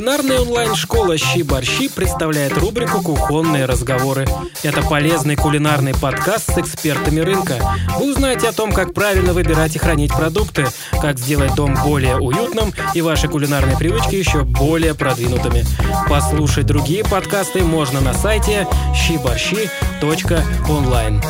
[0.00, 4.26] Кулинарная онлайн-школа «Щи-борщи» представляет рубрику «Кухонные разговоры».
[4.62, 7.56] Это полезный кулинарный подкаст с экспертами рынка.
[7.98, 10.64] Вы узнаете о том, как правильно выбирать и хранить продукты,
[11.02, 15.66] как сделать дом более уютным и ваши кулинарные привычки еще более продвинутыми.
[16.08, 21.20] Послушать другие подкасты можно на сайте щиборщи.онлайн.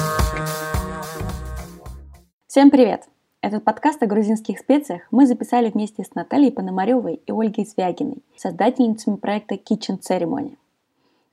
[2.47, 3.10] Всем привет!
[3.43, 9.17] Этот подкаст о грузинских специях мы записали вместе с Натальей Пономаревой и Ольгой Звягиной, создательницами
[9.17, 10.59] проекта Kitchen Ceremony.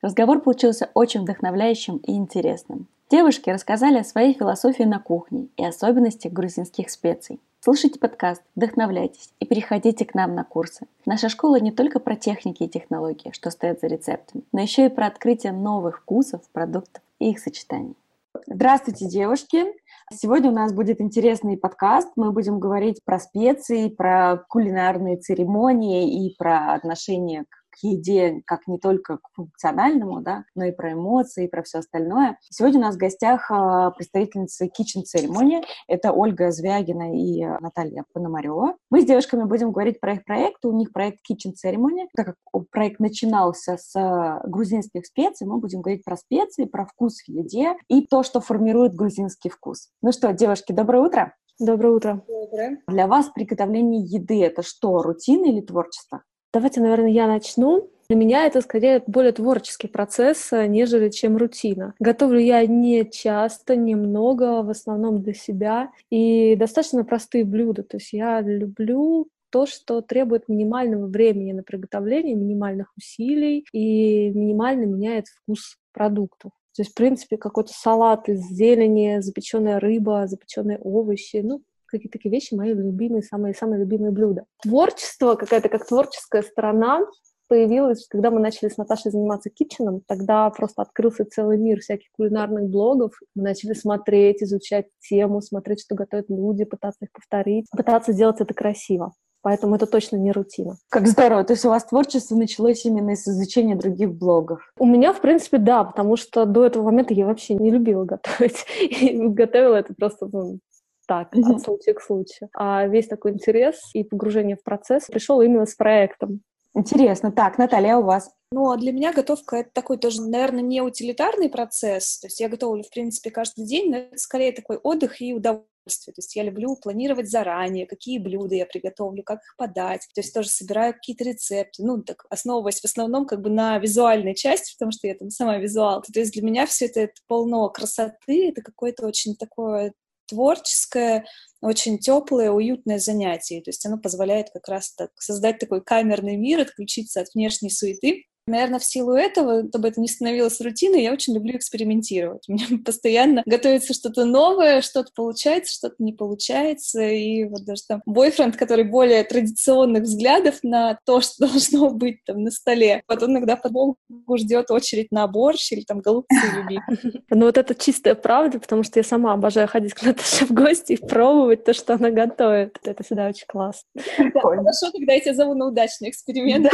[0.01, 2.87] Разговор получился очень вдохновляющим и интересным.
[3.09, 7.41] Девушки рассказали о своей философии на кухне и особенностях грузинских специй.
[7.59, 10.87] Слушайте подкаст, вдохновляйтесь и переходите к нам на курсы.
[11.05, 14.89] Наша школа не только про техники и технологии, что стоят за рецептами, но еще и
[14.89, 17.97] про открытие новых вкусов, продуктов и их сочетаний.
[18.45, 19.65] Здравствуйте, девушки!
[20.13, 22.13] Сегодня у нас будет интересный подкаст.
[22.15, 28.67] Мы будем говорить про специи, про кулинарные церемонии и про отношение к к еде как
[28.67, 32.37] не только к функциональному, да, но и про эмоции, и про все остальное.
[32.49, 35.63] Сегодня у нас в гостях а, представительницы Kitchen Ceremony.
[35.87, 38.75] Это Ольга Звягина и Наталья Пономарева.
[38.89, 40.65] Мы с девушками будем говорить про их проект.
[40.65, 42.07] У них проект Kitchen Ceremony.
[42.15, 47.21] Так как проект начинался с а, грузинских специй, мы будем говорить про специи, про вкус
[47.21, 49.89] в еде и то, что формирует грузинский вкус.
[50.01, 51.33] Ну что, девушки, доброе утро!
[51.59, 52.23] Доброе утро.
[52.27, 52.83] Доброе.
[52.87, 56.21] Для вас приготовление еды это что, рутина или творчество?
[56.57, 57.87] Давайте, наверное, я начну.
[58.09, 61.93] Для меня это скорее более творческий процесс, э, нежели чем рутина.
[61.99, 65.91] Готовлю я не часто, немного, в основном для себя.
[66.09, 67.83] И достаточно простые блюда.
[67.83, 74.85] То есть я люблю то, что требует минимального времени на приготовление, минимальных усилий и минимально
[74.85, 76.53] меняет вкус продуктов.
[76.75, 82.31] То есть, в принципе, какой-то салат из зелени, запеченная рыба, запеченные овощи, ну, какие-то такие
[82.31, 84.45] вещи мои любимые, самые-самые любимые блюда.
[84.61, 87.05] Творчество, какая-то как творческая сторона,
[87.47, 92.69] появилась, когда мы начали с Наташей заниматься китченом, тогда просто открылся целый мир всяких кулинарных
[92.69, 93.13] блогов.
[93.35, 98.53] Мы начали смотреть, изучать тему, смотреть, что готовят люди, пытаться их повторить, пытаться сделать это
[98.53, 99.13] красиво.
[99.41, 100.77] Поэтому это точно не рутина.
[100.89, 101.43] Как здорово.
[101.43, 104.59] То есть у вас творчество началось именно из изучения других блогов?
[104.77, 108.65] У меня, в принципе, да, потому что до этого момента я вообще не любила готовить.
[108.79, 110.59] И готовила это просто ну,
[111.07, 111.55] так, mm-hmm.
[111.55, 112.49] от случая к случаю.
[112.53, 116.41] А весь такой интерес и погружение в процесс пришел именно с проектом.
[116.77, 117.31] Интересно.
[117.31, 118.29] Так, Наталья, а у вас?
[118.51, 122.19] Ну, а для меня готовка— это такой тоже, наверное, не утилитарный процесс.
[122.19, 126.13] То есть я готовлю, в принципе, каждый день, но это скорее такой отдых и удовольствие.
[126.13, 130.07] То есть я люблю планировать заранее, какие блюда я приготовлю, как их подать.
[130.13, 131.83] То есть тоже собираю какие-то рецепты.
[131.83, 135.57] Ну, так основываясь в основном как бы на визуальной части, потому что я там сама
[135.57, 136.01] визуал.
[136.01, 139.93] То есть для меня все это, это полно красоты, это какое-то очень такое
[140.27, 141.25] творческое,
[141.61, 143.61] очень теплое, уютное занятие.
[143.61, 148.25] То есть оно позволяет как раз так создать такой камерный мир, отключиться от внешней суеты
[148.47, 152.45] Наверное, в силу этого, чтобы это не становилось рутиной, я очень люблю экспериментировать.
[152.47, 157.01] У меня постоянно готовится что-то новое, что-то получается, что-то не получается.
[157.01, 162.43] И вот даже там бойфренд, который более традиционных взглядов на то, что должно быть там
[162.43, 163.97] на столе, вот он иногда подолгу
[164.37, 166.81] ждет очередь на борщ или там голубцы любит.
[167.29, 170.93] Ну вот это чистая правда, потому что я сама обожаю ходить к Наташе в гости
[170.93, 172.77] и пробовать то, что она готовит.
[172.83, 173.83] Это всегда очень классно.
[174.15, 176.71] Хорошо, когда я тебя зову на удачный эксперимент.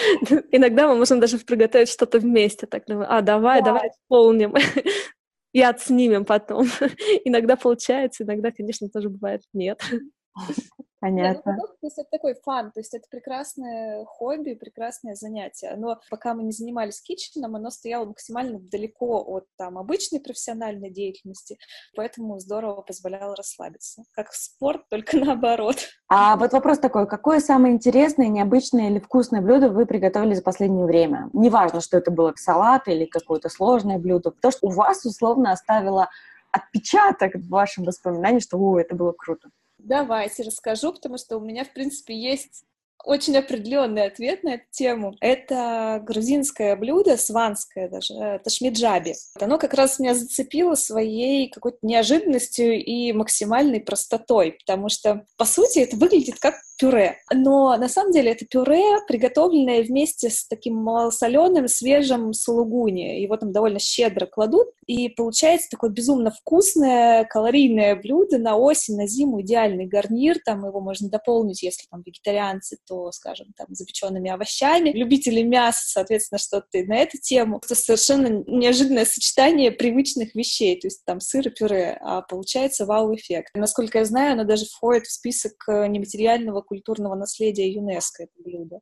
[0.50, 2.66] Иногда мы можем даже приготовить что-то вместе.
[2.66, 3.66] Так, а, давай, да.
[3.66, 4.54] давай исполним.
[5.52, 6.66] И отснимем потом.
[7.24, 9.80] Иногда получается, иногда, конечно, тоже бывает нет.
[11.04, 11.50] Понятно.
[11.50, 15.74] Нет, ну, это такой фан, то есть это прекрасное хобби, прекрасное занятие.
[15.76, 21.58] Но пока мы не занимались китченом, оно стояло максимально далеко от там обычной профессиональной деятельности,
[21.94, 24.04] поэтому здорово позволяло расслабиться.
[24.14, 25.76] Как спорт, только наоборот.
[26.08, 30.86] А вот вопрос такой, какое самое интересное, необычное или вкусное блюдо вы приготовили за последнее
[30.86, 31.28] время?
[31.34, 36.08] Неважно, что это было салат или какое-то сложное блюдо, то, что у вас условно оставило
[36.50, 39.50] отпечаток в вашем воспоминании, что «О, это было круто».
[39.84, 42.64] Давайте расскажу, потому что у меня, в принципе, есть
[43.04, 45.14] очень определенный ответ на эту тему.
[45.20, 49.14] Это грузинское блюдо, сванское даже, это шмиджаби.
[49.38, 55.80] Оно как раз меня зацепило своей какой-то неожиданностью и максимальной простотой, потому что, по сути,
[55.80, 57.18] это выглядит как пюре.
[57.32, 63.20] Но на самом деле это пюре, приготовленное вместе с таким малосоленым свежим сулугуни.
[63.20, 69.06] Его там довольно щедро кладут, и получается такое безумно вкусное, калорийное блюдо на осень, на
[69.06, 70.38] зиму, идеальный гарнир.
[70.44, 74.90] Там его можно дополнить, если там вегетарианцы, то, скажем, там запеченными овощами.
[74.90, 77.60] Любители мяса, соответственно, что-то на эту тему.
[77.64, 83.52] Это совершенно неожиданное сочетание привычных вещей, то есть там сыр и пюре, а получается вау-эффект.
[83.54, 88.80] Насколько я знаю, оно даже входит в список э, нематериального культурного наследия ЮНЕСКО, это блюдо.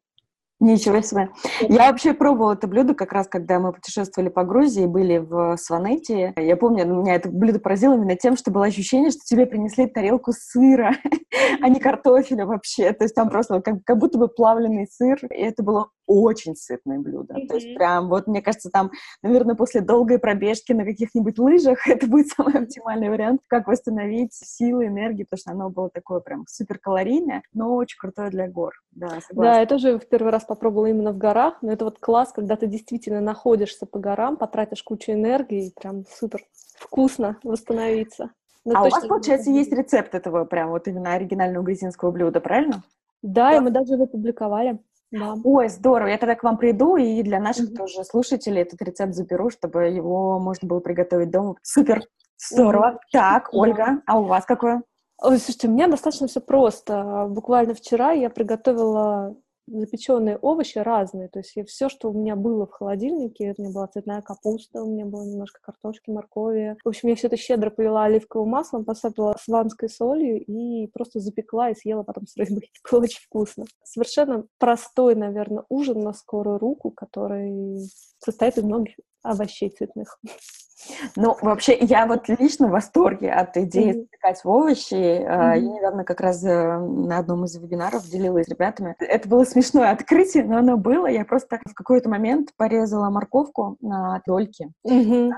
[0.62, 1.31] Ничего себе.
[1.61, 6.32] Я вообще пробовала это блюдо как раз, когда мы путешествовали по Грузии, были в Сванете.
[6.37, 10.31] Я помню, меня это блюдо поразило именно тем, что было ощущение, что тебе принесли тарелку
[10.32, 10.93] сыра,
[11.61, 12.93] а не картофеля вообще.
[12.93, 16.99] То есть там просто как, как будто бы плавленый сыр, и это было очень сытное
[16.99, 17.34] блюдо.
[17.34, 17.46] Mm-hmm.
[17.46, 18.90] То есть прям, вот мне кажется, там,
[19.22, 24.87] наверное, после долгой пробежки на каких-нибудь лыжах это будет самый оптимальный вариант, как восстановить силы,
[24.87, 28.75] энергию, потому что оно было такое прям суперкалорийное, но очень крутое для гор.
[28.93, 29.43] Да, согласна.
[29.43, 32.56] Да, я тоже в первый раз попробовала именно в горах, но это вот класс, когда
[32.56, 36.40] ты действительно находишься по горам, потратишь кучу энергии, и прям супер
[36.78, 38.31] вкусно восстановиться.
[38.64, 42.84] Но а у вас, получается, есть рецепт этого прям вот именно оригинального грузинского блюда, правильно?
[43.22, 44.78] Да, да, и мы даже его публиковали.
[45.12, 45.35] Да.
[45.44, 46.09] Ой, здорово.
[46.09, 47.76] Я тогда к вам приду и для наших mm-hmm.
[47.76, 51.56] тоже слушателей этот рецепт заберу, чтобы его можно было приготовить дома.
[51.62, 52.03] Супер.
[52.38, 52.94] Здорово.
[52.94, 52.99] Mm-hmm.
[53.12, 54.82] Так, Ольга, а у вас какое?
[55.23, 57.26] Ой, слушайте, у меня достаточно все просто.
[57.29, 59.37] Буквально вчера я приготовила
[59.73, 61.29] запеченные овощи разные.
[61.29, 64.93] То есть все, что у меня было в холодильнике, у меня была цветная капуста, у
[64.93, 66.77] меня было немножко картошки, моркови.
[66.85, 71.71] В общем, я все это щедро полила оливковым маслом, посыпала сванской солью и просто запекла
[71.71, 72.71] и съела потом с рыбой.
[72.91, 73.65] Было очень вкусно.
[73.85, 77.79] Совершенно простой, наверное, ужин на скорую руку, который
[78.19, 80.19] состоит из многих овощей цветных.
[81.17, 84.94] Ну, вообще, я вот лично в восторге от идеи запекать овощи.
[84.94, 85.58] Mm-hmm.
[85.58, 88.94] Я недавно как раз э, на одном из вебинаров делилась с ребятами.
[88.99, 91.06] Это было смешное открытие, но оно было.
[91.06, 95.32] Я просто в какой-то момент порезала морковку на дольки, mm-hmm.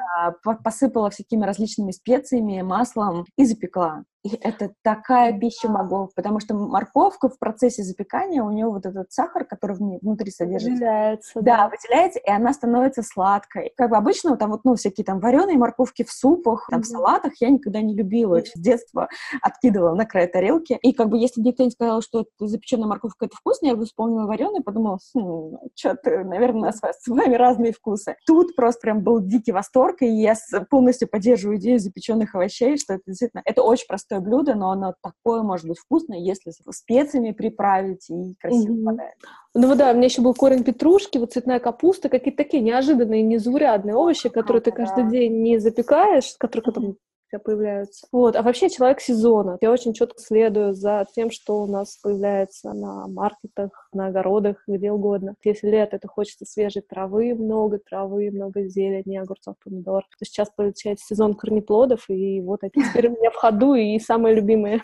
[0.63, 4.05] посыпала всякими различными специями, маслом и запекла.
[4.23, 9.13] И это такая пища могу, потому что морковка в процессе запекания, у нее вот этот
[9.13, 10.73] сахар, который внутри содержится.
[10.73, 11.33] Выделяется.
[11.35, 13.75] Да, да, выделяется, и она становится сладкой.
[13.77, 17.33] Как бы обычно там вот, ну, всякие там вареные морковки в супах, там, в салатах
[17.41, 18.41] я никогда не любила.
[18.45, 19.09] С детства
[19.43, 20.79] откидывала на край тарелки.
[20.83, 23.85] И как бы если бы никто не сказал, что запеченная морковка это вкусно, я бы
[23.85, 28.17] вспомнила вареные, подумала, хм, что-то, наверное, с, с вами разные вкусы.
[28.27, 30.35] Тут просто прям был дикий восторг, и я
[30.71, 35.43] полностью поддерживаю идею запеченных овощей, что это действительно, это очень простое блюдо, но оно такое
[35.43, 38.85] может быть вкусное, если специями приправить и красиво mm-hmm.
[38.85, 39.15] подать.
[39.57, 43.23] Ну вот да, у меня еще был корень петрушки, вот цветная капуста, какие-то такие неожиданные,
[43.23, 45.11] незаурядные овощи, которые а, ты каждый да.
[45.29, 46.97] Не запекаешь, которые потом
[47.35, 48.07] тебя появляются.
[48.13, 48.37] Вот.
[48.37, 49.59] А вообще человек сезона.
[49.61, 54.91] Я очень четко следую за тем, что у нас появляется на маркетах, на огородах, где
[54.91, 55.35] угодно.
[55.45, 60.05] Если лето, это хочется свежей травы, много травы, много зелени, огурцов, помидор.
[60.19, 64.35] То сейчас получается сезон корнеплодов, и вот это теперь у меня в ходу и самые
[64.35, 64.83] любимые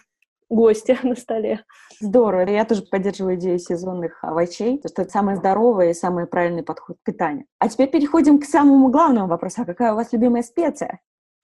[0.51, 1.65] гости на столе.
[2.01, 2.51] Здорово.
[2.51, 6.97] Я тоже поддерживаю идею сезонных овощей, потому что это самое здоровое и самый правильный подход
[7.01, 7.47] к питанию.
[7.59, 9.63] А теперь переходим к самому главному вопросу.
[9.63, 11.01] А какая у вас любимая специя?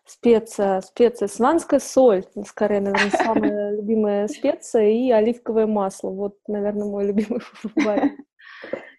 [0.06, 6.10] специя, специя, сванская соль, скорее, наверное, самая любимая специя, и оливковое масло.
[6.10, 7.40] Вот, наверное, мой любимый
[7.74, 8.12] вариант.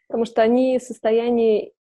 [0.07, 1.73] Потому что они в состоянии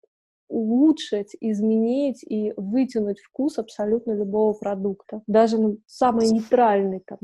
[0.49, 5.23] улучшить, изменить и вытянуть вкус абсолютно любого продукта.
[5.26, 7.19] Даже ну, самый нейтральный там,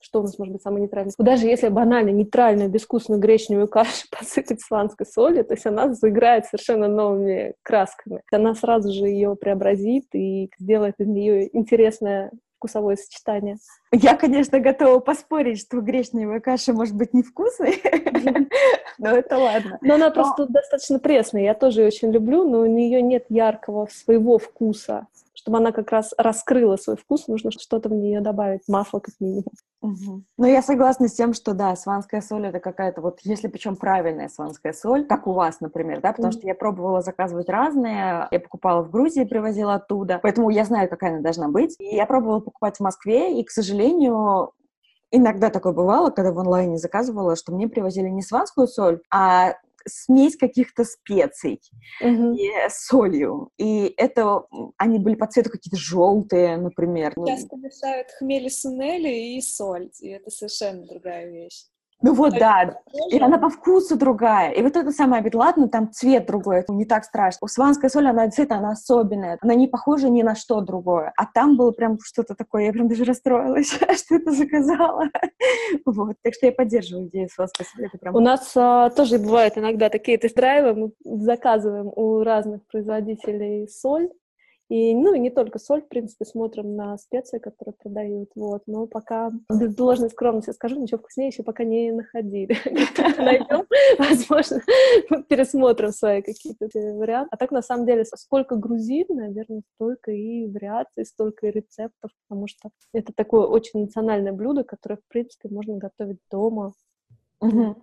[0.00, 1.12] что у нас может быть самое нейтральное?
[1.18, 6.88] Даже если банально нейтральную, безвкусную гречневую кашу посыпать сланской солью, то есть она заиграет совершенно
[6.88, 8.22] новыми красками.
[8.32, 13.58] Она сразу же ее преобразит и сделает из нее интересное вкусовое сочетание.
[13.92, 17.82] Я, конечно, готова поспорить, что гречневая каша может быть невкусной,
[18.98, 19.78] но это ладно.
[19.82, 23.88] Но она просто достаточно пресная, я тоже ее очень люблю, но у нее нет яркого
[23.90, 25.06] своего вкуса
[25.46, 29.52] чтобы она как раз раскрыла свой вкус, нужно что-то в нее добавить, масло как минимум.
[29.80, 30.24] Угу.
[30.38, 34.28] Ну, я согласна с тем, что, да, сванская соль— это какая-то вот, если причем правильная
[34.28, 38.40] сванская соль, как у вас, например, да, потому mm что я пробовала заказывать разные, я
[38.40, 41.76] покупала в Грузии, привозила оттуда, поэтому я знаю, какая она должна быть.
[41.78, 44.50] И я пробовала покупать в Москве, и, к сожалению,
[45.12, 49.54] Иногда такое бывало, когда в онлайне заказывала, что мне привозили не сванскую соль, а
[49.86, 51.60] смесь каких-то специй
[52.02, 52.34] mm-hmm.
[52.36, 53.50] и солью.
[53.58, 54.42] И это
[54.76, 57.14] они были по цвету какие-то желтые, например.
[57.26, 61.66] Часто мешают хмели сунели и соль, и это совершенно другая вещь.
[62.02, 62.78] Ну вот, да.
[63.10, 64.50] И она по вкусу другая.
[64.52, 67.38] И вот это самое, ладно, там цвет другой, не так страшно.
[67.42, 69.38] У сванской соли она действительно она особенная.
[69.40, 71.12] Она не похожа ни на что другое.
[71.16, 75.04] А там было прям что-то такое, я прям даже расстроилась, что это заказала.
[75.86, 76.16] Вот.
[76.22, 77.90] Так что я поддерживаю идею сванской соли.
[77.98, 78.14] Прям...
[78.14, 84.10] У нас а, тоже бывают иногда такие тест-драйвы, мы заказываем у разных производителей соль,
[84.68, 88.86] и, ну, и не только соль, в принципе, смотрим на специи, которые продают, вот, но
[88.86, 92.56] пока, без должной скромности скажу, ничего вкуснее еще пока не находили.
[93.18, 93.66] Найдем,
[93.98, 94.60] возможно,
[95.28, 97.28] пересмотрим свои какие-то варианты.
[97.32, 102.46] А так, на самом деле, сколько грузин, наверное, столько и вариаций, столько и рецептов, потому
[102.48, 106.72] что это такое очень национальное блюдо, которое, в принципе, можно готовить дома,
[107.40, 107.76] Угу.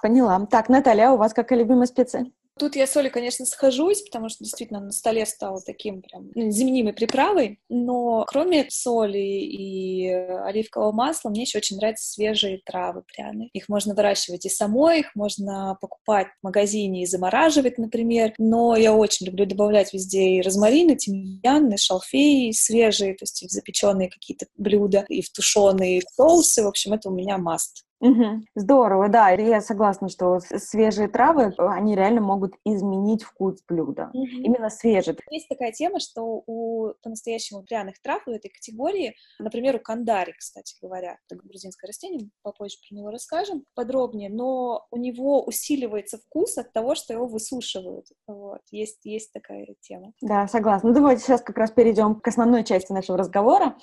[0.00, 0.46] Поняла.
[0.46, 2.30] Так, Наталья, а у вас какая любимая специя?
[2.58, 7.58] Тут я соли, конечно, схожусь, потому что действительно на столе стало таким прям заменимой приправой,
[7.68, 13.48] но кроме соли и оливкового масла, мне еще очень нравятся свежие травы пряные.
[13.54, 18.94] Их можно выращивать и самой, их можно покупать в магазине и замораживать, например, но я
[18.94, 23.48] очень люблю добавлять везде и розмарин, и тимьян, и шалфей и свежие, то есть и
[23.48, 27.84] в запеченные какие-то блюда, и в тушеные соусы, в общем, это у меня маст.
[28.02, 28.42] Угу.
[28.56, 34.10] Здорово, да, я согласна, что свежие травы, они реально могут изменить вкус блюда.
[34.12, 34.42] Угу.
[34.42, 35.16] Именно свежие.
[35.30, 40.76] Есть такая тема, что у по-настоящему пряных трав в этой категории, например, у кандари, кстати
[40.82, 46.72] говоря, это грузинское растение, попозже про него расскажем подробнее, но у него усиливается вкус от
[46.72, 48.06] того, что его высушивают.
[48.26, 48.60] Вот.
[48.70, 50.12] Есть, есть такая тема.
[50.20, 50.88] Да, согласна.
[50.88, 53.76] Ну, давайте сейчас как раз перейдем к основной части нашего разговора.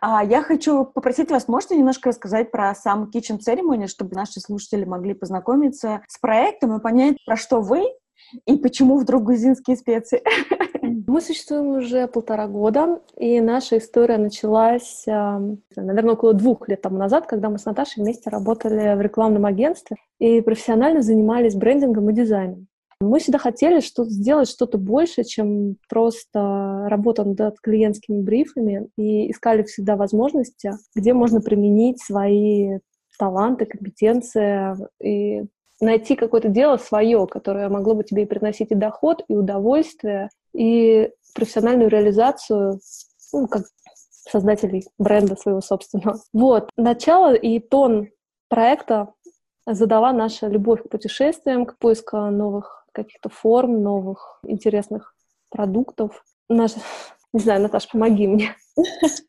[0.00, 4.40] А, я хочу попросить вас, можете немножко рассказать про сам Kitchen Ceremony, Ceremony, чтобы наши
[4.40, 7.84] слушатели могли познакомиться с проектом и понять, про что вы
[8.46, 10.22] и почему вдруг грузинские специи.
[10.82, 17.26] Мы существуем уже полтора года, и наша история началась, наверное, около двух лет тому назад,
[17.26, 22.66] когда мы с Наташей вместе работали в рекламном агентстве и профессионально занимались брендингом и дизайном.
[23.00, 29.62] Мы всегда хотели что сделать что-то больше, чем просто работа над клиентскими брифами, и искали
[29.64, 32.78] всегда возможности, где можно применить свои
[33.18, 35.44] таланты, компетенции и
[35.80, 41.90] найти какое-то дело свое, которое могло бы тебе приносить и доход, и удовольствие, и профессиональную
[41.90, 42.80] реализацию,
[43.32, 43.64] ну, как
[44.28, 46.18] создателей бренда своего собственного.
[46.32, 46.70] Вот.
[46.76, 48.08] Начало и тон
[48.48, 49.12] проекта
[49.66, 55.14] задала наша любовь к путешествиям, к поиску новых каких-то форм, новых интересных
[55.50, 56.24] продуктов.
[56.48, 56.72] Наш...
[57.32, 58.56] Не знаю, Наташа, помоги мне.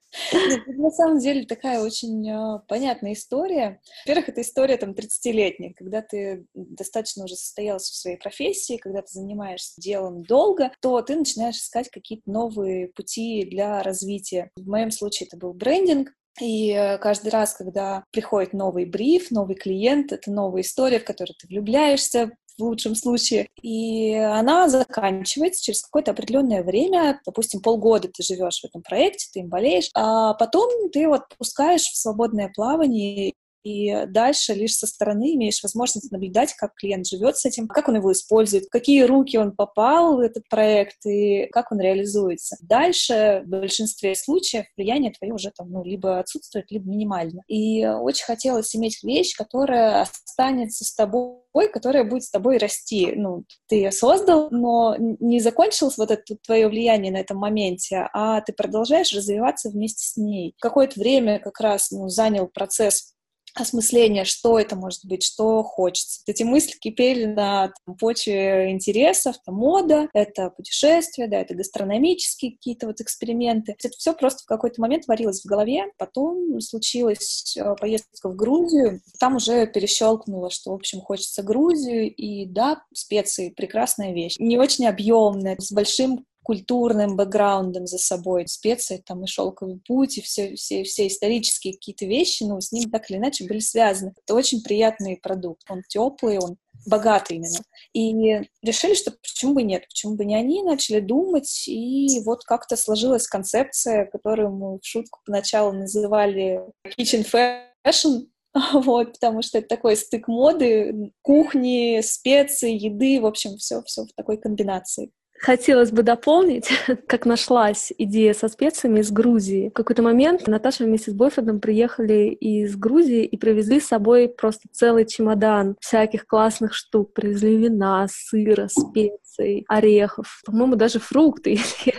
[0.68, 3.82] На самом деле такая очень э, понятная история.
[4.06, 9.12] Во-первых, это история там 30-летняя, когда ты достаточно уже состоялся в своей профессии, когда ты
[9.12, 14.52] занимаешься делом долго, то ты начинаешь искать какие-то новые пути для развития.
[14.56, 19.56] В моем случае это был брендинг, и э, каждый раз, когда приходит новый бриф, новый
[19.56, 23.50] клиент, это новая история, в которую ты влюбляешься, в лучшем случае.
[23.62, 29.40] И она заканчивается через какое-то определенное время, допустим, полгода ты живешь в этом проекте, ты
[29.42, 33.34] им болеешь, а потом ты вот пускаешь в свободное плавание
[33.68, 37.96] и дальше лишь со стороны имеешь возможность наблюдать, как клиент живет с этим, как он
[37.96, 42.56] его использует, в какие руки он попал в этот проект и как он реализуется.
[42.62, 47.42] Дальше в большинстве случаев влияние твое уже там, ну, либо отсутствует, либо минимально.
[47.48, 51.38] И очень хотелось иметь вещь, которая останется с тобой
[51.74, 53.14] которая будет с тобой расти.
[53.16, 58.42] Ну, ты ее создал, но не закончилось вот это твое влияние на этом моменте, а
[58.42, 60.54] ты продолжаешь развиваться вместе с ней.
[60.60, 63.16] Какое-то время как раз ну, занял процесс
[63.62, 66.22] осмысление, что это может быть, что хочется.
[66.26, 72.88] Эти мысли кипели на там, почве интересов, это мода, это путешествия, да, это гастрономические какие-то
[72.88, 73.76] вот эксперименты.
[73.78, 75.86] Это все просто в какой-то момент варилось в голове.
[75.98, 79.02] Потом случилась э, поездка в Грузию.
[79.20, 82.14] Там уже перещелкнуло, что, в общем, хочется Грузию.
[82.14, 84.36] И да, специи— прекрасная вещь.
[84.40, 90.22] Не очень объемная, с большим культурным бэкграундом за собой, специи, там, и шелковый путь, и
[90.22, 94.14] все, все, все исторические какие-то вещи, ну, с ним так или иначе были связаны.
[94.24, 95.70] Это очень приятный продукт.
[95.70, 97.60] Он теплый, он богатый именно.
[97.92, 102.78] И решили, что почему бы нет, почему бы не они, начали думать, и вот как-то
[102.78, 106.62] сложилась концепция, которую мы в шутку поначалу называли
[106.98, 108.28] kitchen fashion,
[108.74, 114.14] вот, потому что это такой стык моды, кухни, специи, еды, в общем, все, все в
[114.16, 115.12] такой комбинации.
[115.40, 116.70] Хотелось бы дополнить,
[117.08, 119.70] как нашлась идея со специями из Грузии.
[119.70, 124.68] В какой-то момент Наташа вместе с бойфрендом приехали из Грузии и привезли с собой просто
[124.72, 127.14] целый чемодан всяких классных штук.
[127.14, 131.94] Привезли вина, сыра, специй, орехов, по-моему, даже фрукты, если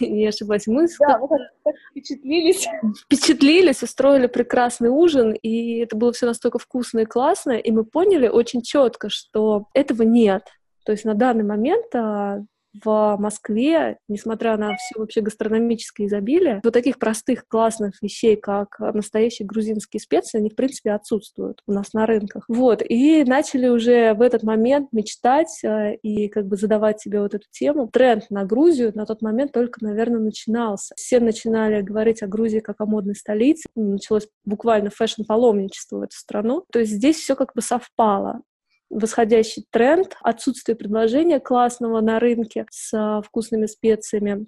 [0.00, 0.66] я не ошибаюсь.
[0.66, 2.68] Мы да, мы так впечатлились.
[3.04, 8.28] Впечатлились, устроили прекрасный ужин, и это было все настолько вкусно и классно, и мы поняли
[8.28, 10.44] очень четко, что этого нет.
[10.84, 12.44] То есть на данный момент а,
[12.84, 19.46] в Москве, несмотря на все вообще гастрономическое изобилие, вот таких простых классных вещей, как настоящие
[19.46, 22.44] грузинские специи, они, в принципе, отсутствуют у нас на рынках.
[22.48, 27.34] Вот, и начали уже в этот момент мечтать э, и как бы задавать себе вот
[27.34, 27.88] эту тему.
[27.92, 30.94] Тренд на Грузию на тот момент только, наверное, начинался.
[30.96, 33.68] Все начинали говорить о Грузии как о модной столице.
[33.74, 36.64] Началось буквально фэшн-паломничество в эту страну.
[36.72, 38.42] То есть здесь все как бы совпало
[38.90, 44.46] восходящий тренд, отсутствие предложения классного на рынке с вкусными специями.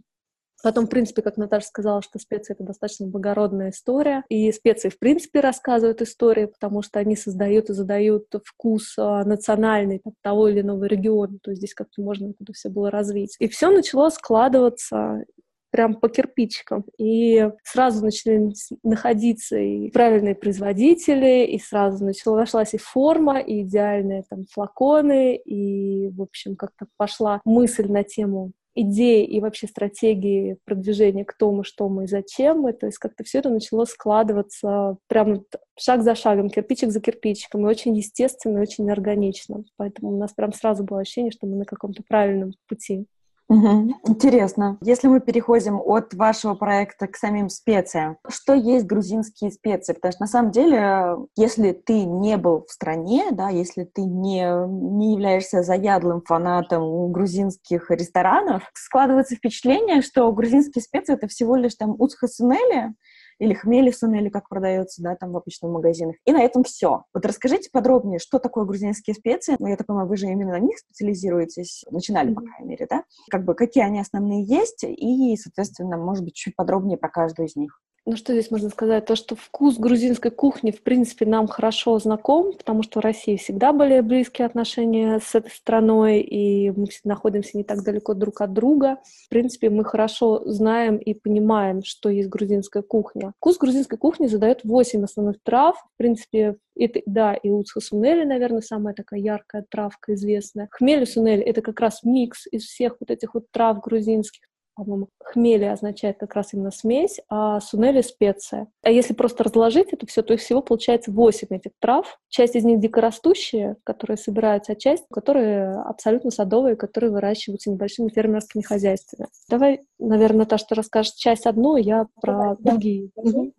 [0.62, 4.24] Потом, в принципе, как Наташа сказала, что специи— это достаточно благородная история.
[4.28, 10.00] И специи, в принципе, рассказывают истории, потому что они создают и задают вкус а, национальный
[10.00, 11.38] там, того или иного региона.
[11.42, 13.36] То есть здесь как-то можно это все было развить.
[13.38, 15.24] И все начало складываться
[15.70, 16.84] прям по кирпичикам.
[16.98, 24.24] И сразу начали находиться и правильные производители, и сразу начала, нашлась и форма, и идеальные
[24.28, 31.24] там флаконы, и, в общем, как-то пошла мысль на тему идеи и вообще стратегии продвижения,
[31.24, 32.72] кто мы, что мы и зачем мы.
[32.72, 35.42] То есть как-то все это начало складываться прямо
[35.78, 39.64] шаг за шагом, кирпичик за кирпичиком, и очень естественно, и очень органично.
[39.76, 43.06] Поэтому у нас прям сразу было ощущение, что мы на каком-то правильном пути.
[43.48, 43.94] Угу.
[44.06, 44.76] Интересно.
[44.82, 49.94] Если мы переходим от вашего проекта к самим специям, что есть грузинские специи?
[49.94, 54.46] Потому что на самом деле, если ты не был в стране, да, если ты не,
[54.68, 61.94] не являешься заядлым фанатом грузинских ресторанов, складывается впечатление, что грузинские специи это всего лишь там
[61.98, 62.92] уцхасунели,
[63.38, 66.16] или хмелисон, или как продается, да, там в обычных магазинах.
[66.24, 67.04] И на этом все.
[67.14, 69.56] Вот расскажите подробнее, что такое грузинские специи.
[69.58, 73.04] Ну, я так понимаю, вы же именно на них специализируетесь, начинали, по крайней мере, да?
[73.30, 77.56] Как бы, какие они основные есть, и, соответственно, может быть, чуть подробнее про каждую из
[77.56, 77.80] них.
[78.10, 79.04] Ну что здесь можно сказать?
[79.04, 83.74] То, что вкус грузинской кухни, в принципе, нам хорошо знаком, потому что в России всегда
[83.74, 88.96] были близкие отношения с этой страной, и мы находимся не так далеко друг от друга.
[89.26, 93.34] В принципе, мы хорошо знаем и понимаем, что есть грузинская кухня.
[93.36, 95.76] Вкус грузинской кухни задает 8 основных трав.
[95.76, 100.68] В принципе, это, да, и уцха сунели, наверное, самая такая яркая травка известная.
[100.70, 104.48] Хмель сунели— это как раз микс из всех вот этих вот трав грузинских
[104.84, 108.68] по-моему, хмели означает как раз именно смесь, а сунели— специя.
[108.82, 112.18] А если просто разложить это все, то всего получается 8 этих трав.
[112.28, 118.62] Часть из них дикорастущие, которые собираются, а часть, которые абсолютно садовые, которые выращиваются небольшими фермерскими
[118.62, 119.28] хозяйствами.
[119.48, 123.10] Давай, наверное, Наташа, ты расскажешь часть одну, я про Давай, другие.
[123.16, 123.22] Да.
[123.22, 123.52] Угу.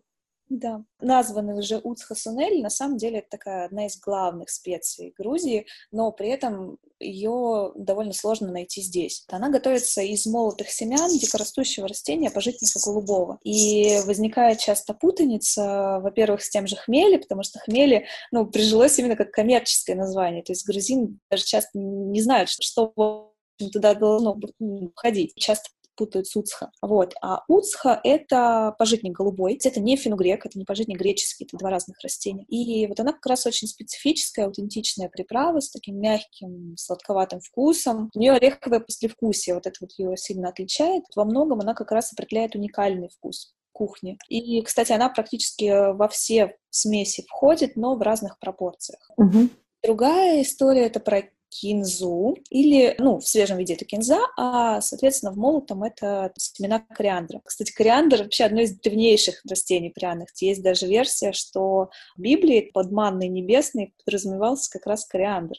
[0.50, 6.12] Да, названный уже уцхасунель, на самом деле это такая одна из главных специй Грузии, но
[6.12, 9.26] при этом ее довольно сложно найти здесь.
[9.30, 13.38] Она готовится из молотых семян дикорастущего растения пожитника голубого.
[13.44, 19.16] И возникает часто путаница, во-первых, с тем же хмели, потому что хмели, ну, прижилось именно
[19.16, 22.92] как коммерческое название, то есть грузин даже часто не знают, что
[23.72, 24.40] туда должно
[24.96, 25.34] входить.
[25.36, 26.72] Часто путают с уцха.
[26.82, 27.14] Вот.
[27.22, 29.60] А уцха— это пожитник голубой.
[29.62, 32.46] Это не фенугрек, это не пожитник греческий, это два разных растения.
[32.46, 38.10] И вот она как раз очень специфическая, аутентичная приправа с таким мягким, сладковатым вкусом.
[38.16, 41.04] У нее ореховое послевкусие, вот это вот ее сильно отличает.
[41.18, 44.18] Во многом она как раз определяет уникальный вкус кухни.
[44.30, 49.10] И, кстати, она практически во все смеси входит, но в разных пропорциях.
[49.18, 49.50] Угу.
[49.84, 55.38] Другая история— это про кинзу, или, ну, в свежем виде это кинза, а, соответственно, в
[55.38, 57.42] молотом это семена кориандра.
[57.44, 60.30] Кстати, кориандр вообще одно из древнейших растений пряных.
[60.40, 65.58] Есть даже версия, что в Библии под манной небесной подразумевался как раз кориандр.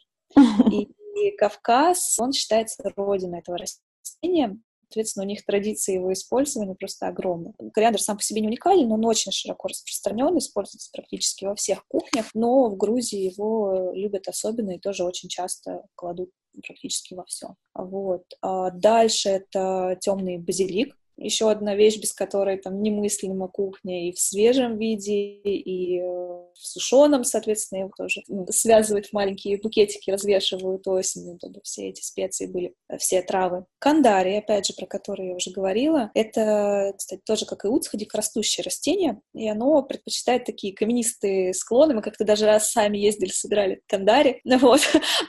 [0.70, 0.84] И,
[1.24, 4.58] и Кавказ, он считается родиной этого растения,
[4.90, 7.52] Соответственно, у них традиции его использования просто огромны.
[7.72, 11.86] Кориандр сам по себе не уникален, но он очень широко распространен, используется практически во всех
[11.86, 16.30] кухнях, но в Грузии его любят особенно и тоже очень часто кладут
[16.66, 17.54] практически во все.
[17.72, 18.24] Вот.
[18.42, 24.18] А дальше это темный базилик еще одна вещь, без которой там немыслима кухня и в
[24.18, 31.38] свежем виде, и э, в сушеном, соответственно, его тоже связывают в маленькие букетики, развешивают осенью,
[31.38, 33.66] чтобы все эти специи были, э, все травы.
[33.78, 38.64] Кандари, опять же, про которые я уже говорила, это, кстати, тоже, как и уцха, дикорастущее
[38.64, 41.94] растение, и оно предпочитает такие каменистые склоны.
[41.94, 44.80] Мы как-то даже раз сами ездили, собирали кандари, ну вот.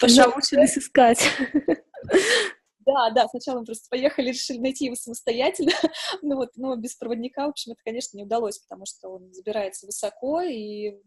[0.02, 1.20] Научились искать.
[2.86, 5.72] Да, да, сначала мы просто поехали, решили найти его самостоятельно,
[6.22, 9.86] ну вот, но без проводника, в общем, это, конечно, не удалось, потому что он забирается
[9.86, 10.98] высоко и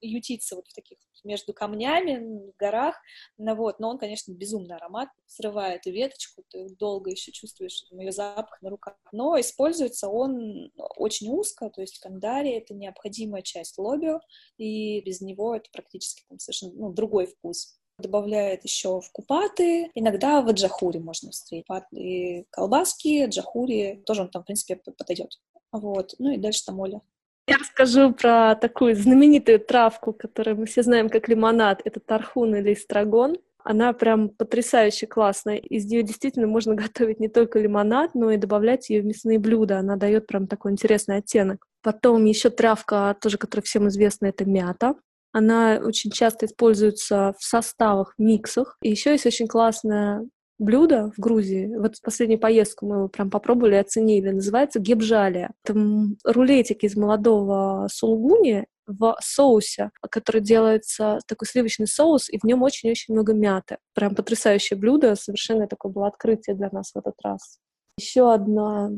[0.00, 2.96] ютится вот в таких между камнями, в горах,
[3.36, 8.62] ну вот, но он, конечно, безумный аромат, срывает веточку, ты долго еще чувствуешь ее запах
[8.62, 14.20] на руках, но используется он очень узко, то есть кандари— это необходимая часть лобио,
[14.56, 20.40] и без него это практически там совершенно ну, другой вкус добавляет еще в купаты, иногда
[20.40, 21.66] в джахури можно встретить.
[21.92, 25.38] И колбаски, джахури, тоже он там, в принципе, подойдет.
[25.72, 26.14] Вот.
[26.18, 27.00] Ну и дальше там Оля.
[27.46, 31.80] Я расскажу про такую знаменитую травку, которую мы все знаем как лимонад.
[31.84, 33.36] Это тархун или эстрагон.
[33.64, 35.56] Она прям потрясающе классная.
[35.56, 39.78] Из нее действительно можно готовить не только лимонад, но и добавлять ее в мясные блюда.
[39.78, 41.66] Она дает прям такой интересный оттенок.
[41.82, 44.94] Потом еще травка, тоже, которая всем известна, это мята.
[45.32, 48.76] Она очень часто используется в составах, в миксах.
[48.82, 50.26] И еще есть очень классная
[50.58, 51.70] блюдо в Грузии.
[51.76, 54.30] Вот в последнюю поездку мы его прям попробовали оценили.
[54.30, 55.52] Называется гебжалия.
[55.64, 55.78] Это
[56.24, 63.14] рулетик из молодого сулгуни в соусе, который делается такой сливочный соус, и в нем очень-очень
[63.14, 63.76] много мяты.
[63.94, 67.58] Прям потрясающее блюдо, совершенно такое было открытие для нас в этот раз.
[67.98, 68.90] Еще одна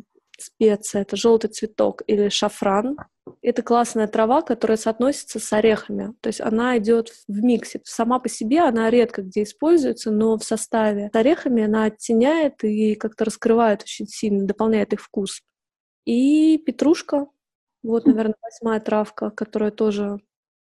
[0.43, 2.97] специя— это желтый цветок или шафран.
[3.43, 6.15] Это классная трава, которая соотносится с орехами.
[6.21, 7.81] То есть она идет в миксе.
[7.85, 12.95] Сама по себе она редко где используется, но в составе с орехами она оттеняет и
[12.95, 15.43] как-то раскрывает очень сильно, дополняет их вкус.
[16.05, 17.27] И петрушка.
[17.83, 20.19] Вот, наверное, восьмая травка, которая тоже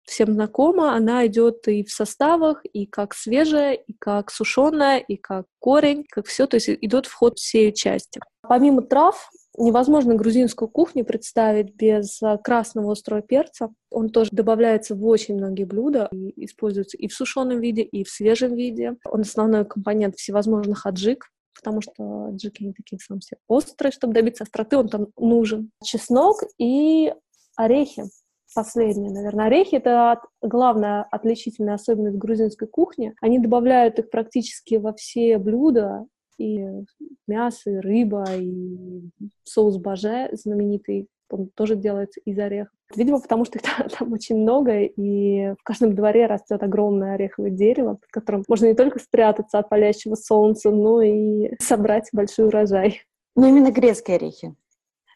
[0.04, 0.94] всем знакома.
[0.94, 6.26] Она идет и в составах, и как свежая, и как сушеная, и как корень, как
[6.26, 6.46] все.
[6.46, 8.20] То есть идет вход все части.
[8.42, 13.70] Помимо трав, невозможно грузинскую кухню представить без а, красного острого перца.
[13.90, 18.08] Он тоже добавляется в очень многие блюда и используется и в сушеном виде, и в
[18.08, 18.96] свежем виде.
[19.04, 24.44] Он основной компонент всевозможных аджик, потому что аджики не такие сам все острые, чтобы добиться
[24.44, 25.70] остроты, он там нужен.
[25.82, 27.12] Чеснок и
[27.56, 28.04] орехи.
[28.52, 29.46] Последние, наверное.
[29.46, 33.14] Орехи— это главная отличительная особенность грузинской кухни.
[33.20, 36.06] Они добавляют их практически во все блюда,
[36.40, 36.84] и
[37.26, 39.10] мясо, и рыба, и
[39.44, 42.72] соус баже знаменитый, он тоже делается из орехов.
[42.96, 47.50] Видимо, потому что их там, там очень много, и в каждом дворе растет огромное ореховое
[47.50, 53.02] дерево, под которым можно не только спрятаться от палящего солнца, но и собрать большой урожай.
[53.36, 54.54] Ну, именно грецкие орехи.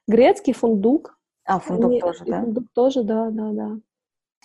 [0.07, 1.19] Грецкий фундук.
[1.47, 2.43] А, фундук Они, тоже, да?
[2.43, 3.79] Фундук тоже, да, да, да.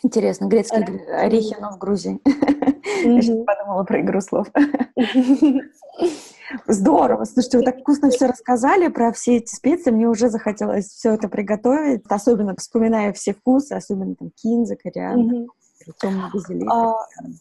[0.03, 2.19] Интересно, грецкие орехи, но в Грузии.
[3.03, 4.47] Я сейчас подумала про игру слов.
[6.67, 7.25] Здорово.
[7.25, 9.91] Слушайте, вы так вкусно все рассказали про все эти специи.
[9.91, 12.03] Мне уже захотелось все это приготовить.
[12.09, 15.47] Особенно вспоминая все вкусы, особенно там кинза, кориандр.
[16.69, 16.95] А,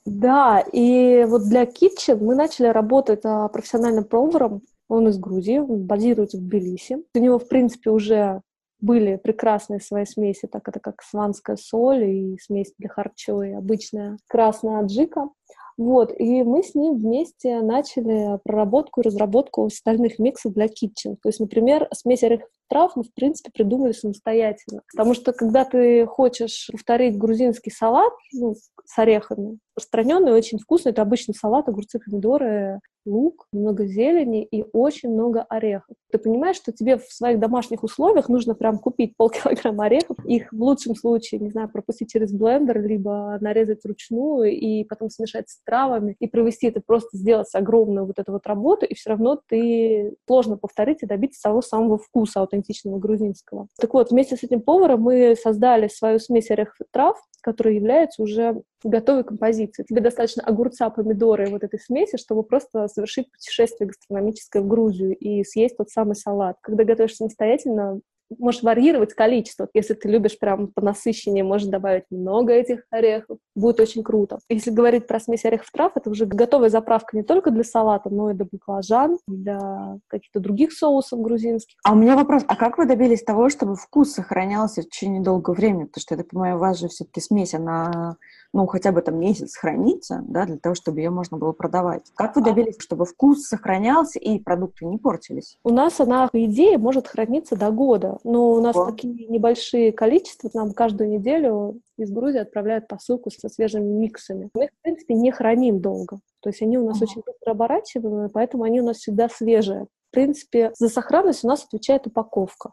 [0.04, 4.62] да, и вот для Kitchen мы начали работать а, профессиональным поваром.
[4.88, 6.98] Он из Грузии, он базируется в Тбилиси.
[7.14, 8.40] У него, в принципе, уже
[8.80, 14.18] были прекрасные свои смеси, так это как сванская соль и смесь для харчо и обычная
[14.28, 15.28] красная аджика.
[15.76, 21.16] Вот, и мы с ним вместе начали проработку и разработку остальных миксов для kitchen.
[21.22, 24.82] То есть, например, смесь орехов трав мы, в принципе, придумали самостоятельно.
[24.92, 31.02] Потому что, когда ты хочешь повторить грузинский салат ну, с орехами, распространенный, очень вкусный, это
[31.02, 35.96] обычный салат, огурцы, помидоры, лук, много зелени и очень много орехов.
[36.12, 40.62] Ты понимаешь, что тебе в своих домашних условиях нужно прям купить полкилограмма орехов, их в
[40.62, 46.16] лучшем случае, не знаю, пропустить через блендер, либо нарезать вручную и потом смешать с травами
[46.18, 50.56] и провести это, просто сделать огромную вот эту вот работу, и все равно ты сложно
[50.56, 53.68] повторить и добиться того самого вкуса аутентичного грузинского.
[53.78, 57.16] Так вот, вместе с этим поваром мы создали свою смесь орехов и трав,
[57.48, 59.86] которая является уже готовой композицией.
[59.86, 65.16] Тебе достаточно огурца, помидоры и вот этой смеси, чтобы просто совершить путешествие гастрономическое в Грузию
[65.16, 66.58] и съесть тот самый салат.
[66.60, 68.00] Когда готовишь самостоятельно,
[68.36, 69.68] можешь варьировать количество.
[69.74, 73.38] Если ты любишь прям по насыщеннее, можешь добавить много этих орехов.
[73.54, 74.38] Будет очень круто.
[74.48, 78.30] Если говорить про смесь орехов трав, это уже готовая заправка не только для салата, но
[78.30, 81.76] и для баклажан, для каких-то других соусов грузинских.
[81.84, 85.54] А у меня вопрос, а как вы добились того, чтобы вкус сохранялся в течение долгого
[85.54, 85.84] времени?
[85.84, 88.16] Потому что, я так понимаю, у вас же все-таки смесь, она
[88.52, 92.10] ну, хотя бы там месяц хранится, да, для того, чтобы ее можно было продавать.
[92.14, 95.58] Как вы добились, чтобы вкус сохранялся и продукты не портились?
[95.64, 98.86] У нас она, по идее, может храниться до года, но у нас О.
[98.86, 104.50] такие небольшие количества, нам каждую неделю из Грузии отправляют посылку со свежими миксами.
[104.54, 106.20] Мы их, в принципе, не храним долго.
[106.40, 107.04] То есть они у нас ага.
[107.04, 109.86] очень быстро оборачиваемые, поэтому они у нас всегда свежие.
[110.08, 112.72] В принципе, за сохранность у нас отвечает упаковка.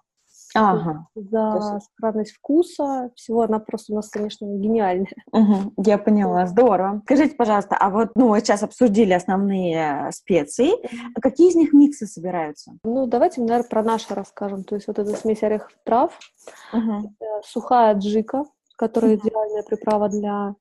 [0.55, 1.07] Ага.
[1.15, 1.85] За есть...
[1.87, 5.11] сохранность вкуса, всего она просто у нас, конечно, гениальная.
[5.31, 7.01] Угу, я поняла, здорово.
[7.05, 10.71] Скажите, пожалуйста, а вот, ну, мы сейчас обсудили основные специи,
[11.15, 12.71] а какие из них миксы собираются?
[12.83, 14.63] Ну, давайте, наверное, про наши расскажем.
[14.63, 16.17] То есть вот эта смесь орехов трав,
[16.73, 17.13] угу.
[17.43, 18.45] сухая джика,
[18.77, 19.27] которая угу.
[19.27, 20.55] идеальная приправа для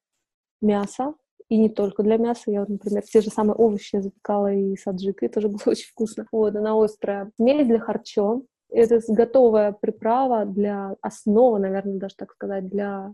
[0.61, 1.15] мяса,
[1.49, 2.51] и не только для мяса.
[2.51, 6.27] Я, вот, например, те же самые овощи запекала и с аджикой, тоже было очень вкусно.
[6.33, 7.31] Вот, она острая.
[7.37, 8.43] Смесь для харчо,
[8.75, 13.13] это готовая приправа для основы, наверное, даже так сказать, для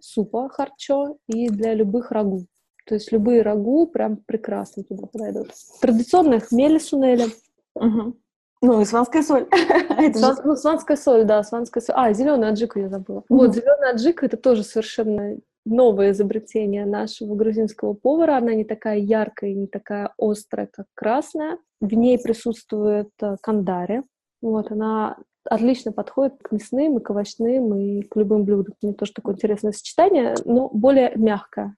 [0.00, 2.46] супа харчо и для любых рагу.
[2.86, 5.52] То есть любые рагу прям прекрасно туда подойдут.
[5.80, 7.26] Традиционная хмели сунели.
[7.74, 8.16] Угу.
[8.62, 9.48] Ну, и сванская соль.
[10.14, 11.94] Сван, ну, сванская соль, да, сванская соль.
[11.98, 13.24] А, зеленая аджика я забыла.
[13.28, 13.38] Угу.
[13.38, 18.36] Вот, зеленая аджика это тоже совершенно новое изобретение нашего грузинского повара.
[18.36, 21.58] Она не такая яркая, не такая острая, как красная.
[21.80, 24.02] В ней присутствует э, кандари,
[24.42, 28.74] вот, она отлично подходит к мясным, и к овощным, и к любым блюдам.
[28.82, 31.76] У нее тоже такое интересное сочетание, но более мягкое.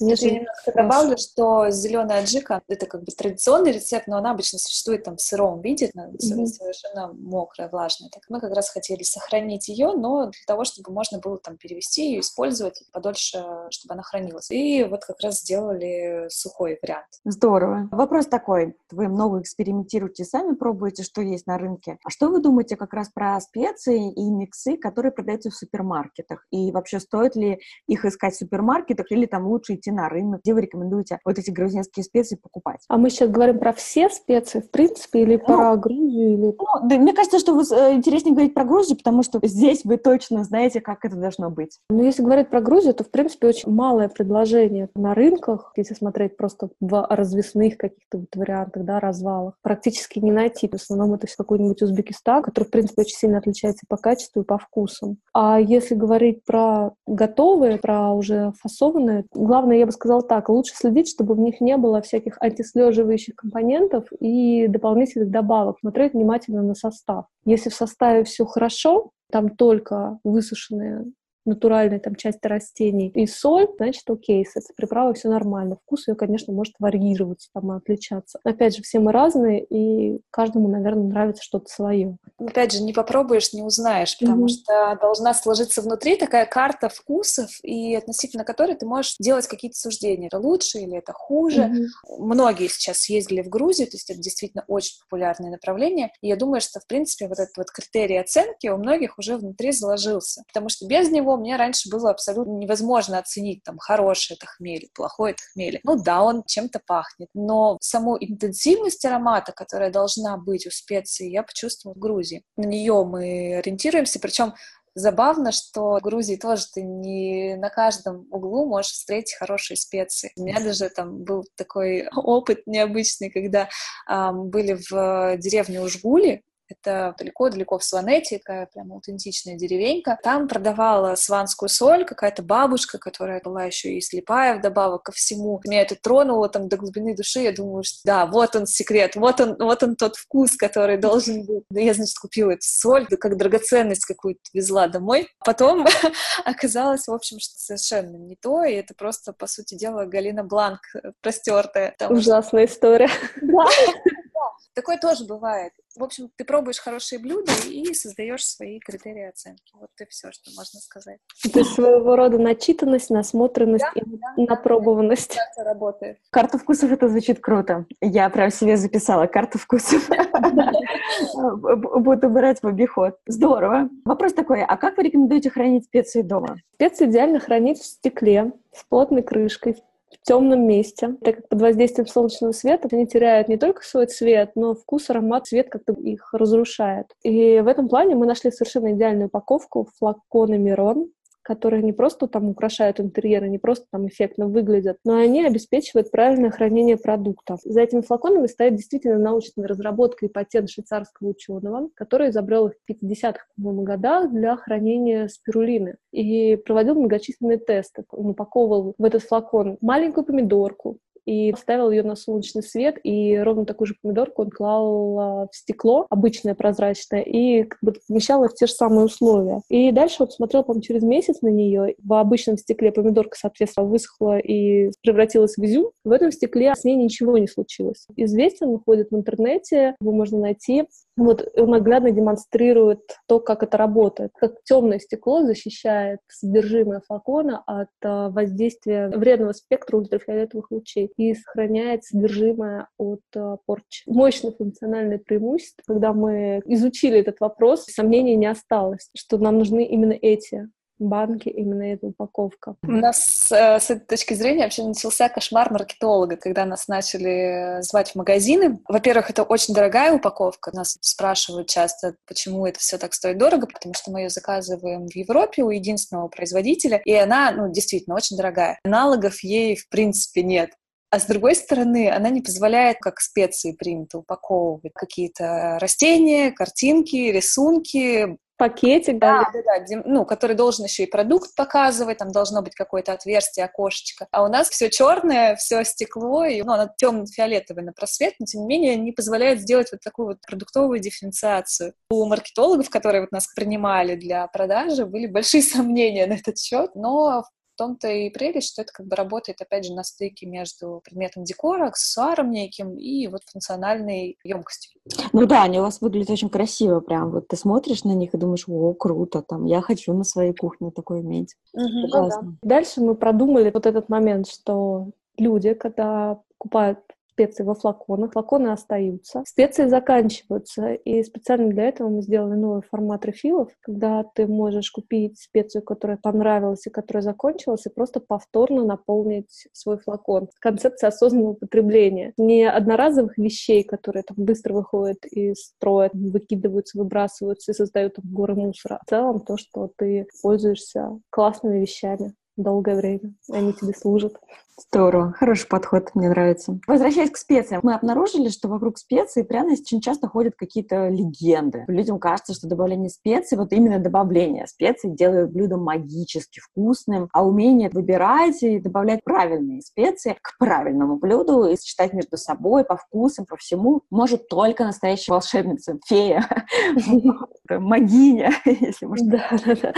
[0.00, 0.28] Нежели...
[0.28, 5.04] Я немножко добавлю, что зеленая аджика— это как бы традиционный рецепт, но она обычно существует
[5.04, 6.46] там в сыром виде, mm-hmm.
[6.46, 8.10] совершенно мокрая, влажная.
[8.10, 12.10] Так мы как раз хотели сохранить ее, но для того, чтобы можно было там перевести
[12.10, 14.50] ее, использовать подольше, чтобы она хранилась.
[14.50, 17.06] И вот как раз сделали сухой вариант.
[17.24, 17.88] Здорово.
[17.92, 18.76] Вопрос такой.
[18.90, 21.98] Вы много экспериментируете, сами пробуете, что есть на рынке.
[22.04, 26.46] А что вы думаете как раз про специи и миксы, которые продаются в супермаркетах?
[26.50, 30.40] И вообще стоит ли их искать в супермаркетах или там лучше идти на рынок?
[30.42, 32.80] Где вы рекомендуете вот эти грузинские специи покупать?
[32.88, 36.34] А мы сейчас говорим про все специи, в принципе, или ну, про Грузию?
[36.34, 36.54] Или...
[36.58, 39.96] Ну, да, мне кажется, что вы, э, интереснее говорить про Грузию, потому что здесь вы
[39.96, 41.78] точно знаете, как это должно быть.
[41.90, 46.36] Ну, если говорить про Грузию, то, в принципе, очень малое предложение на рынках, если смотреть
[46.36, 50.68] просто в развесных каких-то вот вариантах, да, развалах, практически не найти.
[50.68, 54.58] В основном это какой-нибудь Узбекистан, который, в принципе, очень сильно отличается по качеству и по
[54.58, 55.18] вкусам.
[55.32, 61.08] А если говорить про готовые, про уже фасованные, главное, я бы сказала так, лучше следить,
[61.08, 65.78] чтобы в них не было всяких антислеживающих компонентов и дополнительных добавок.
[65.80, 67.26] Смотреть внимательно на состав.
[67.44, 71.06] Если в составе все хорошо, там только высушенные
[71.44, 75.76] натуральной там части растений и соль, значит, окей, с этой приправой все нормально.
[75.84, 78.38] Вкус ее, конечно, может варьироваться, там, отличаться.
[78.44, 82.16] Опять же, все мы разные, и каждому, наверное, нравится что-то свое.
[82.38, 84.62] Опять же, не попробуешь, не узнаешь, потому mm-hmm.
[84.64, 90.28] что должна сложиться внутри такая карта вкусов, и относительно которой ты можешь делать какие-то суждения.
[90.28, 91.62] Это лучше или это хуже.
[91.62, 92.16] Mm-hmm.
[92.18, 96.60] Многие сейчас съездили в Грузию, то есть это действительно очень популярное направление, и я думаю,
[96.60, 100.86] что, в принципе, вот этот вот критерий оценки у многих уже внутри заложился, потому что
[100.86, 105.80] без него мне раньше было абсолютно невозможно оценить, там, хороший это хмель, плохой это хмель.
[105.84, 111.42] Ну да, он чем-то пахнет, но саму интенсивность аромата, которая должна быть у специи, я
[111.42, 112.42] почувствовала в Грузии.
[112.56, 114.54] На нее мы ориентируемся, причем
[114.96, 120.30] Забавно, что в Грузии тоже ты не на каждом углу можешь встретить хорошие специи.
[120.36, 123.68] У меня даже там был такой опыт необычный, когда
[124.08, 130.18] эм, были в деревне Ужгули, это далеко-далеко в Сванете, такая прям аутентичная деревенька.
[130.22, 135.60] Там продавала сванскую соль какая-то бабушка, которая была еще и слепая вдобавок ко всему.
[135.64, 137.40] Меня это тронуло там до глубины души.
[137.40, 141.44] Я думаю, что да, вот он секрет, вот он, вот он тот вкус, который должен
[141.44, 141.64] быть.
[141.70, 145.28] Я, значит, купила эту соль, да как драгоценность какую-то везла домой.
[145.44, 145.86] Потом
[146.44, 150.80] оказалось, в общем, что совершенно не то, и это просто, по сути дела, Галина Бланк
[151.20, 151.94] простертая.
[152.08, 153.08] Ужасная история.
[154.74, 155.72] Такое тоже бывает.
[155.96, 159.72] В общем, ты пробуешь хорошие блюда и создаешь свои критерии оценки.
[159.74, 161.20] Вот и все, что можно сказать.
[161.44, 165.36] Это своего рода начитанность, насмотренность да, и да, напробованность.
[165.36, 166.18] Да, это работает.
[166.30, 167.86] Карта вкусов это звучит круто.
[168.00, 170.08] Я прям себе записала карту вкусов.
[171.34, 173.16] Буду брать в обиход.
[173.26, 173.88] Здорово.
[174.04, 176.56] Вопрос такой, а как вы рекомендуете хранить специи дома?
[176.74, 179.76] Специи идеально хранить в стекле с плотной крышкой,
[180.20, 184.52] в темном месте, так как под воздействием солнечного света они теряют не только свой цвет,
[184.54, 187.06] но вкус, аромат, цвет как-то их разрушает.
[187.22, 191.10] И в этом плане мы нашли совершенно идеальную упаковку флаконы Мирон,
[191.44, 196.50] которые не просто там украшают интерьеры, не просто там эффектно выглядят, но они обеспечивают правильное
[196.50, 197.60] хранение продуктов.
[197.64, 202.90] За этими флаконами стоит действительно научная разработка и патент швейцарского ученого, который изобрел их в
[202.90, 208.04] 50-х, по-моему, годах для хранения спирулины и проводил многочисленные тесты.
[208.10, 213.64] Он упаковывал в этот флакон маленькую помидорку, и ставил ее на солнечный свет, и ровно
[213.64, 218.54] такую же помидорку он клал а, в стекло, обычное прозрачное, и как бы помещал в
[218.54, 219.60] те же самые условия.
[219.68, 221.94] И дальше вот смотрел, по через месяц на нее.
[222.02, 225.90] В обычном стекле помидорка, соответственно, высохла и превратилась в изюм.
[226.04, 228.06] В этом стекле с ней ничего не случилось.
[228.16, 230.84] Известен, он ходит в интернете, его можно найти.
[231.16, 237.88] Вот он наглядно демонстрирует то, как это работает, как темное стекло защищает содержимое флакона от
[238.02, 244.02] а, воздействия вредного спектра ультрафиолетовых лучей и сохраняет содержимое от а, порчи.
[244.06, 250.12] Мощное функциональное преимущество, когда мы изучили этот вопрос, сомнений не осталось, что нам нужны именно
[250.20, 250.68] эти
[251.04, 252.76] банки именно эта упаковка.
[252.82, 258.10] У нас э, с этой точки зрения вообще начался кошмар маркетолога, когда нас начали звать
[258.10, 258.80] в магазины.
[258.88, 260.70] Во-первых, это очень дорогая упаковка.
[260.74, 265.14] Нас спрашивают часто, почему это все так стоит дорого, потому что мы ее заказываем в
[265.14, 268.78] Европе у единственного производителя, и она, ну, действительно, очень дорогая.
[268.84, 270.70] Аналогов ей, в принципе, нет.
[271.14, 278.36] А с другой стороны, она не позволяет, как специи принято, упаковывать какие-то растения, картинки, рисунки,
[278.56, 282.74] пакетик, да, да, да, да, ну, который должен еще и продукт показывать, там должно быть
[282.74, 284.26] какое-то отверстие, окошечко.
[284.30, 288.62] А у нас все черное, все стекло, и, ну, оно темно-фиолетовое на просвет, но тем
[288.62, 291.94] не менее не позволяет сделать вот такую вот продуктовую дифференциацию.
[292.10, 297.44] У маркетологов, которые вот нас принимали для продажи, были большие сомнения на этот счет, но
[297.74, 301.42] В том-то и прелесть, что это как бы работает, опять же, на стыке между предметом
[301.42, 305.00] декора, аксессуаром неким и вот функциональной емкостью.
[305.32, 307.32] Ну да, они у вас выглядят очень красиво прям.
[307.32, 310.92] Вот ты смотришь на них и думаешь, о, круто, там, я хочу на своей кухне
[310.92, 311.56] такое иметь.
[311.72, 312.58] Угу, Классно.
[312.62, 312.68] Да.
[312.76, 317.00] Дальше мы продумали вот этот момент, что люди, когда покупают
[317.34, 323.26] специи во флаконах, флаконы остаются, специи заканчиваются, и специально для этого мы сделали новый формат
[323.26, 329.66] рефилов, когда ты можешь купить специю, которая понравилась и которая закончилась, и просто повторно наполнить
[329.72, 330.48] свой флакон.
[330.60, 332.32] Концепция осознанного потребления.
[332.36, 338.54] Не одноразовых вещей, которые там быстро выходят из строя, выкидываются, выбрасываются и создают там горы
[338.54, 339.00] мусора.
[339.04, 343.34] В целом то, что ты пользуешься классными вещами долгое время.
[343.50, 344.36] Они тебе служат.
[344.76, 346.80] Здорово, хороший подход, мне нравится.
[346.88, 351.84] Возвращаясь к специям, мы обнаружили, что вокруг специй и пряностей очень часто ходят какие-то легенды.
[351.86, 357.88] Людям кажется, что добавление специй, вот именно добавление специй делает блюдо магически вкусным, а умение
[357.88, 363.56] выбирать и добавлять правильные специи к правильному блюду и сочетать между собой по вкусам, по
[363.56, 366.48] всему, может только настоящая волшебница, фея,
[367.70, 369.94] магиня, если можно сказать,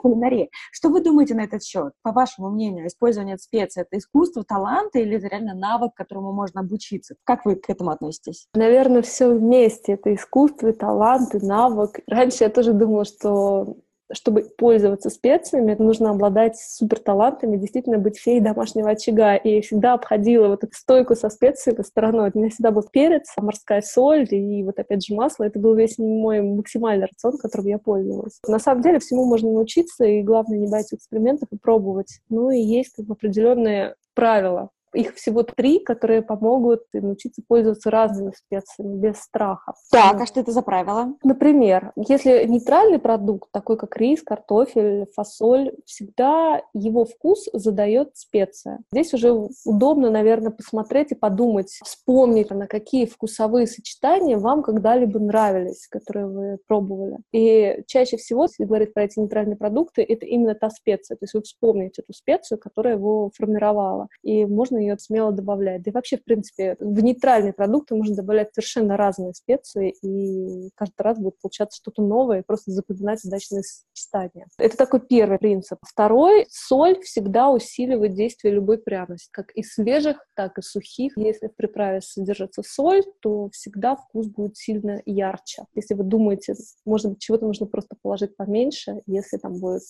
[0.00, 0.48] кулинария.
[0.72, 1.92] Что вы думаете на этот счет?
[2.00, 4.13] По вашему мнению, использование специй— это искусство,
[4.44, 7.16] талант или это реально навык, которому можно обучиться?
[7.24, 8.48] Как вы к этому относитесь?
[8.54, 9.92] Наверное, все вместе.
[9.92, 12.00] Это искусство, и талант, и навык.
[12.06, 13.76] Раньше я тоже думала, что
[14.12, 19.36] чтобы пользоваться специями, нужно обладать суперталантами, действительно быть феей домашнего очага.
[19.36, 22.30] И я всегда обходила вот эту стойку со специями стороной.
[22.34, 25.44] У меня всегда был перец, морская соль и вот опять же масло.
[25.44, 28.40] Это был весь мой максимальный рацион, которым я пользовалась.
[28.46, 32.20] На самом деле всему можно научиться, и главное не бояться экспериментов и пробовать.
[32.28, 34.70] Ну и есть как бы определенные правила.
[34.94, 39.74] Их всего три, которые помогут научиться пользоваться разными специями без страха.
[39.90, 41.14] Так, а что это за правила?
[41.22, 48.80] Например, если нейтральный продукт, такой как рис, картофель, фасоль, всегда его вкус задает специя.
[48.92, 49.32] Здесь уже
[49.64, 56.58] удобно, наверное, посмотреть и подумать, вспомнить, на какие вкусовые сочетания вам когда-либо нравились, которые вы
[56.66, 57.18] пробовали.
[57.32, 61.16] И чаще всего, если говорить про эти нейтральные продукты, это именно та специя.
[61.16, 64.08] То есть вы вспомните эту специю, которая его формировала.
[64.22, 65.82] И можно ее смело добавлять.
[65.82, 71.02] Да и вообще, в принципе, в нейтральные продукты можно добавлять совершенно разные специи, и каждый
[71.02, 74.46] раз будет получаться что-то новое, и просто запоминать удачные сочетания.
[74.58, 75.78] Это такой первый принцип.
[75.82, 81.16] Второй— соль всегда усиливает действие любой пряности, как и свежих, так и сухих.
[81.16, 85.64] Если в приправе содержится соль, то всегда вкус будет сильно ярче.
[85.74, 89.82] Если вы думаете, может быть, чего-то нужно просто положить поменьше, если там будет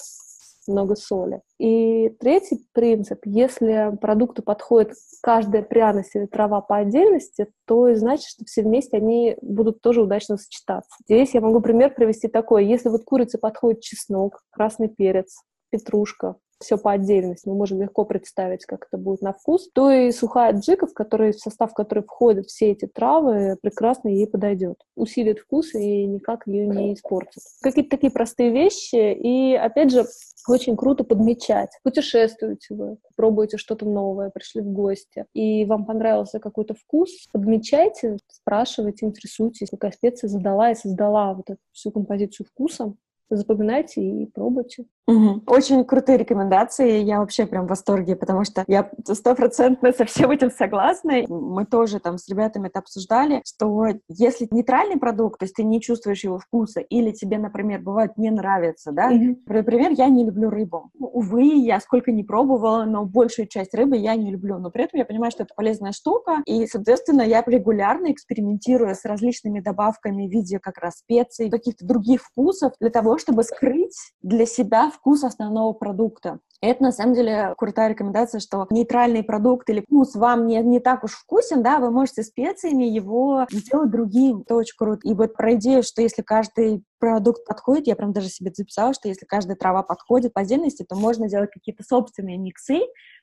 [0.69, 1.41] много соли.
[1.59, 8.45] И третий принцип, если продукту подходит каждая пряность или трава по отдельности, то значит, что
[8.45, 10.91] все вместе они будут тоже удачно сочетаться.
[11.05, 12.67] Здесь я могу пример привести такой.
[12.67, 15.35] Если вот курице подходит чеснок, красный перец,
[15.71, 20.11] петрушка, все по отдельности, мы можем легко представить, как это будет на вкус, то и
[20.11, 24.77] сухая джика, в, которой, в состав которой входят все эти травы, прекрасно ей подойдет.
[24.97, 27.43] Усилит вкус и никак ее не испортит.
[27.63, 30.05] Какие-то такие простые вещи, и, опять же,
[30.49, 31.71] очень круто подмечать.
[31.83, 39.07] Путешествуете вы, пробуете что-то новое, пришли в гости, и вам понравился какой-то вкус, подмечайте, спрашивайте,
[39.07, 42.95] интересуйтесь, какая специя задала и создала вот эту всю композицию вкуса
[43.31, 44.85] запоминайте и пробуйте.
[45.07, 45.43] Угу.
[45.47, 47.03] Очень крутые рекомендации.
[47.03, 51.25] Я вообще прям в восторге, потому что я стопроцентно со всем этим согласна.
[51.29, 55.81] Мы тоже там с ребятами это обсуждали, что если нейтральный продукт, то есть ты не
[55.81, 59.09] чувствуешь его вкуса, или тебе, например, бывает не нравится, да?
[59.09, 59.41] Угу.
[59.47, 60.91] Например, я не люблю рыбу.
[60.99, 64.59] Ну, увы, я сколько не пробовала, но большую часть рыбы я не люблю.
[64.59, 69.05] Но при этом я понимаю, что это полезная штука, и, соответственно, я регулярно экспериментирую с
[69.05, 74.47] различными добавками в виде как раз специй, каких-то других вкусов для того, чтобы скрыть для
[74.47, 76.39] себя вкус основного продукта.
[76.61, 81.05] Это, на самом деле, крутая рекомендация, что нейтральный продукт или вкус вам не, не так
[81.05, 84.41] уж вкусен, да, вы можете специями его сделать другим.
[84.41, 85.01] Это очень круто.
[85.05, 89.09] И вот про идею, что если каждый продукт подходит, я прям даже себе записала, что
[89.09, 92.81] если каждая трава подходит по отдельности, то можно делать какие-то собственные миксы,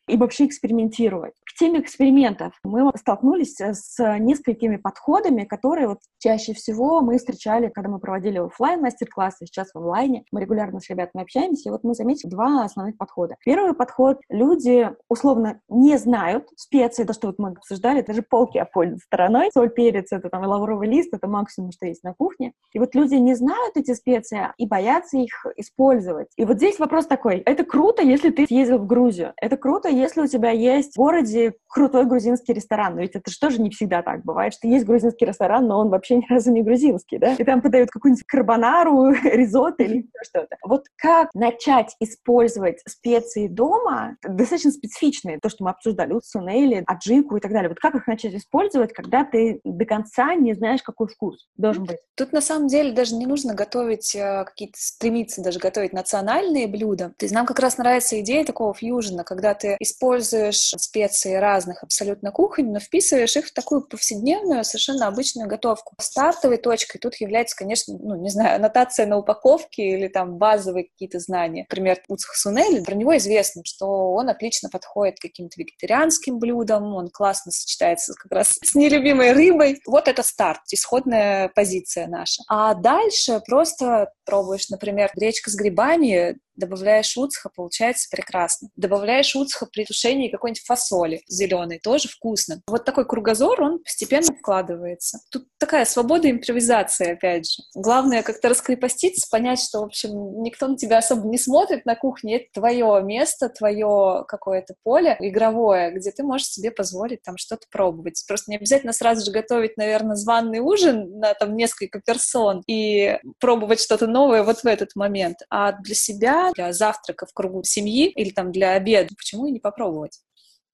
[0.08, 1.34] и вообще экспериментировать.
[1.46, 7.90] К теме экспериментов мы столкнулись с несколькими подходами, которые вот чаще всего мы встречали, когда
[7.90, 10.24] мы проводили офлайн мастер-классы, сейчас в онлайне.
[10.32, 13.36] Мы регулярно с ребятами общаемся, и вот мы заметили два основных подхода.
[13.44, 19.00] Первый подход— люди условно не знают специи, то, что вот мы обсуждали, даже полки обходят
[19.00, 19.50] стороной.
[19.54, 22.54] Соль, перец— это там лавровый лист, это максимум, что есть на кухне.
[22.74, 26.28] И вот люди не знают эти специи и боятся их использовать.
[26.38, 27.38] И вот здесь вопрос такой.
[27.40, 29.34] Это круто, если ты съездил в Грузию.
[29.38, 32.96] Это круто, если у тебя есть в городе крутой грузинский ресторан.
[32.96, 35.90] Но ведь это же тоже не всегда так бывает, что есть грузинский ресторан, но он
[35.90, 37.34] вообще ни разу не грузинский, да?
[37.34, 40.58] И там подают какую-нибудь карбонару, ризотто или что-то.
[40.64, 47.40] Вот как начать использовать специи дома, достаточно специфичные, то, что мы обсуждали, уцунели, аджику и
[47.40, 47.70] так далее.
[47.70, 51.98] Вот как их начать использовать, когда ты до конца не знаешь, какой вкус должен быть?
[52.16, 57.14] Тут на самом деле даже не нужно готовить э, какие-то, стремиться даже готовить национальные блюда.
[57.18, 62.32] То есть нам как раз нравится идея такого фьюжена, когда ты используешь специи разных абсолютно
[62.32, 65.96] кухонь, но вписываешь их в такую повседневную, совершенно обычную готовку.
[66.00, 71.20] Стартовой точкой тут является, конечно, ну, не знаю, аннотация на упаковке или там базовые какие-то
[71.20, 71.66] знания.
[71.70, 77.10] Например, Уцх Сунель, про него известно, что он отлично подходит к каким-то вегетарианским блюдам, он
[77.10, 79.82] классно сочетается как раз с нелюбимой рыбой.
[79.88, 82.44] Вот это старт, исходная позиция наша.
[82.48, 88.70] А дальше просто пробуешь, например, гречка с грибами, добавляешь уцха, получается прекрасно.
[88.76, 92.62] Добавляешь уцха при тушении какой-нибудь фасоли зеленой, тоже вкусно.
[92.68, 95.20] Вот такой кругозор, он постепенно вкладывается.
[95.32, 97.64] Тут такая свобода импровизации, опять же.
[97.76, 102.38] Главное как-то раскрепоститься, понять, что, в общем, никто на тебя особо не смотрит на кухне,
[102.38, 108.24] это твое место, твое какое-то поле игровое, где ты можешь себе позволить там что-то пробовать.
[108.28, 113.82] Просто не обязательно сразу же готовить, наверное, званный ужин на там несколько персон и пробовать
[113.82, 118.32] что-то новое вот в этот момент, а для себя для завтрака в кругу семьи или
[118.32, 120.20] там для обеда, почему и не попробовать?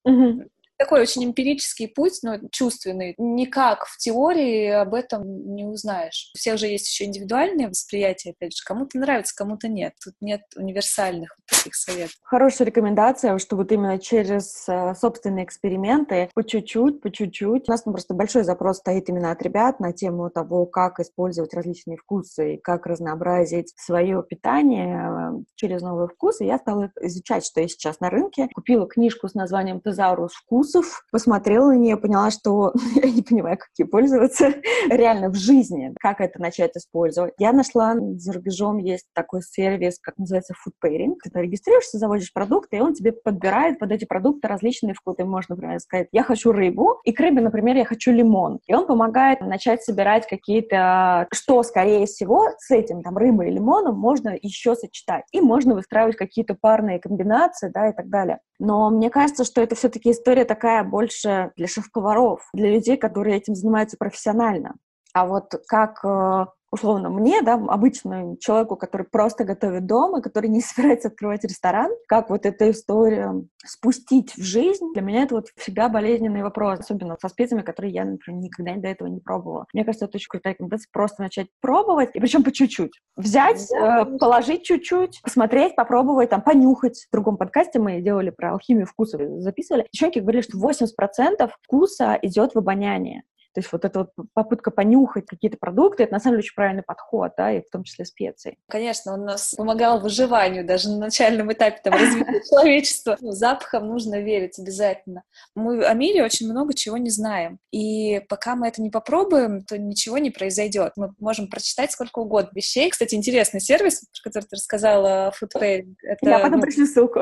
[0.04, 0.48] Угу
[0.78, 3.14] такой очень эмпирический путь, но чувственный.
[3.18, 6.30] Никак в теории об этом не узнаешь.
[6.34, 8.62] У всех же есть еще индивидуальное восприятие, опять же.
[8.64, 9.94] Кому-то нравится, кому-то нет.
[10.02, 12.14] Тут нет универсальных таких советов.
[12.22, 17.68] Хорошая рекомендация, что вот именно через э, собственные эксперименты по чуть-чуть, по чуть-чуть.
[17.68, 21.54] У нас ну, просто большой запрос стоит именно от ребят на тему того, как использовать
[21.54, 26.44] различные вкусы и как разнообразить свое питание э, через новые вкусы.
[26.44, 28.48] Я стала изучать, что есть сейчас на рынке.
[28.54, 33.58] Купила книжку с названием «Тезаурус вкус», вкусов, посмотрела на нее, поняла, что я не понимаю,
[33.58, 34.54] как ей пользоваться
[34.90, 37.34] реально в жизни, как это начать использовать.
[37.38, 41.14] Я нашла за рубежом есть такой сервис, как называется Food Pairing.
[41.22, 45.24] Ты регистрируешься, заводишь продукты, и он тебе подбирает под эти продукты различные вкусы.
[45.24, 48.60] Можно, например, сказать, я хочу рыбу, и к рыбе, например, я хочу лимон.
[48.66, 53.98] И он помогает начать собирать какие-то, что, скорее всего, с этим, там, рыбой и лимоном
[53.98, 55.24] можно еще сочетать.
[55.32, 58.38] И можно выстраивать какие-то парные комбинации, да, и так далее.
[58.58, 63.54] Но мне кажется, что это все-таки история такая больше для шеф-поваров, для людей, которые этим
[63.54, 64.74] занимаются профессионально.
[65.14, 70.60] А вот как э, условно мне, да, обычному человеку, который просто готовит дома, который не
[70.62, 75.88] собирается открывать ресторан, как вот эта история спустить в жизнь, для меня это вот всегда
[75.88, 79.66] болезненный вопрос, особенно со специями, которые я, например, никогда до этого не пробовала.
[79.72, 82.92] Мне кажется, это очень крутая рекомендация, просто начать пробовать, и причем по чуть-чуть.
[83.16, 87.06] Взять, э, положить чуть-чуть, посмотреть, попробовать, там, понюхать.
[87.08, 89.86] В другом подкасте мы делали про алхимию вкуса, записывали.
[89.92, 93.22] Девчонки говорили, что 80% вкуса идет в обоняние.
[93.54, 96.82] То есть вот эта вот попытка понюхать какие-то продукты, это на самом деле очень правильный
[96.82, 98.58] подход, да, и в том числе специи.
[98.68, 103.16] Конечно, он нас помогал выживанию даже на начальном этапе там, развития человечества.
[103.20, 105.22] Ну, запахам нужно верить обязательно.
[105.54, 107.58] Мы о мире очень много чего не знаем.
[107.72, 110.92] И пока мы это не попробуем, то ничего не произойдет.
[110.96, 112.90] Мы можем прочитать сколько угодно вещей.
[112.90, 115.94] Кстати, интересный сервис, про который ты рассказала, Foodpay.
[116.02, 117.20] Это, Я потом ну, пришлю ссылку.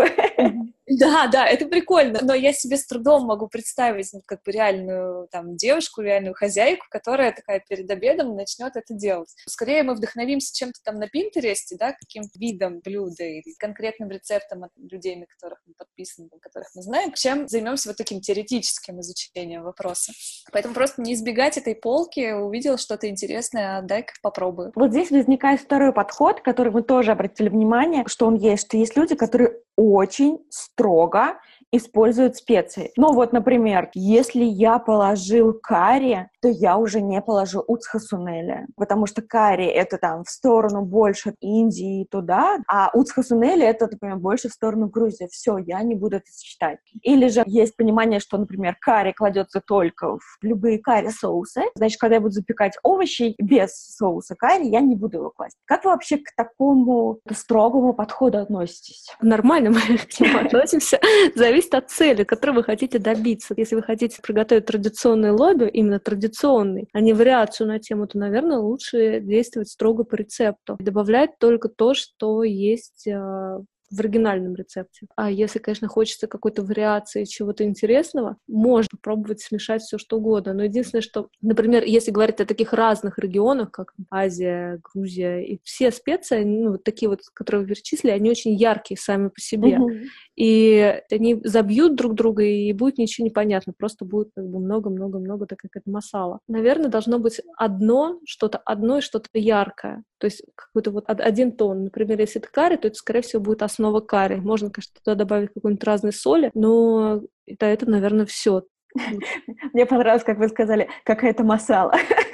[0.86, 5.28] Да, да, это прикольно, но я себе с трудом могу представить ну, как бы реальную
[5.32, 9.34] там девушку, реальную хозяйку, которая такая перед обедом начнет это делать.
[9.48, 14.70] Скорее мы вдохновимся чем-то там на Пинтересте, да, каким-то видом блюда или конкретным рецептом от
[14.76, 20.12] людей, на которых мы подписаны, которых мы знаем, чем займемся вот таким теоретическим изучением вопроса.
[20.52, 24.72] Поэтому просто не избегать этой полки, увидел что-то интересное, а дай-ка попробую.
[24.76, 28.96] Вот здесь возникает второй подход, который мы тоже обратили внимание, что он есть, что есть
[28.96, 30.38] люди, которые очень
[30.76, 31.38] строго
[31.72, 32.92] используют специи.
[32.96, 39.22] Ну вот, например, если я положил карри, то я уже не положу уцхасунели, потому что
[39.22, 44.88] карри— это там в сторону больше Индии туда, а уцхасунели— это, например, больше в сторону
[44.88, 45.28] Грузии.
[45.30, 46.78] Все, я не буду это сочетать.
[47.02, 52.20] Или же есть понимание, что, например, карри кладется только в любые карри-соусы, значит, когда я
[52.20, 55.56] буду запекать овощи без соуса карри, я не буду его класть.
[55.64, 59.08] Как вы вообще к такому строгому подходу относитесь?
[59.20, 61.00] Нормально мы к нему относимся.
[61.34, 63.54] Зависит от цели, которой вы хотите добиться.
[63.56, 68.58] Если вы хотите приготовить традиционный лобби, именно традиционный, а не вариацию на тему, то, наверное,
[68.58, 70.76] лучше действовать строго по рецепту.
[70.78, 73.60] Добавлять только то, что есть а,
[73.90, 75.06] в оригинальном рецепте.
[75.16, 80.54] А если, конечно, хочется какой-то вариации чего-то интересного, можно попробовать смешать все что угодно.
[80.54, 85.90] Но единственное, что, например, если говорить о таких разных регионах, как Азия, Грузия, и все
[85.90, 89.76] специи, ну, вот такие вот, которые вы перечислили, они очень яркие сами по себе.
[89.76, 90.04] Mm-hmm.
[90.36, 95.46] И они забьют друг друга, и будет ничего не понятно, просто будет как бы много-много-много,
[95.46, 96.40] так как это масала.
[96.46, 100.04] Наверное, должно быть одно, что-то одно и что-то яркое.
[100.18, 101.84] То есть какой-то вот один тон.
[101.84, 104.36] Например, если это карри, то это, скорее всего, будет основа карри.
[104.36, 108.64] Можно, конечно, туда добавить какой-нибудь разной соли, но это, это наверное, все.
[109.72, 111.92] Мне понравилось, как вы сказали, какая-то масала.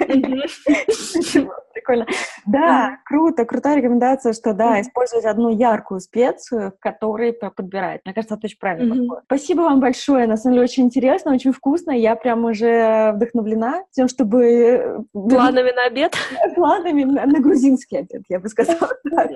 [1.73, 2.05] Прикольно.
[2.45, 8.01] Да, круто, крутая рекомендация, что да, использовать одну яркую специю, которой подбирать.
[8.05, 9.19] Мне кажется, это очень правильно подход.
[9.25, 11.91] Спасибо вам большое, на самом деле очень интересно, очень вкусно.
[11.91, 14.45] Я прям уже вдохновлена тем, чтобы...
[14.45, 16.15] Э, Планами на обед?
[16.55, 19.29] Планами на, грузинский обед, я бы сказала так.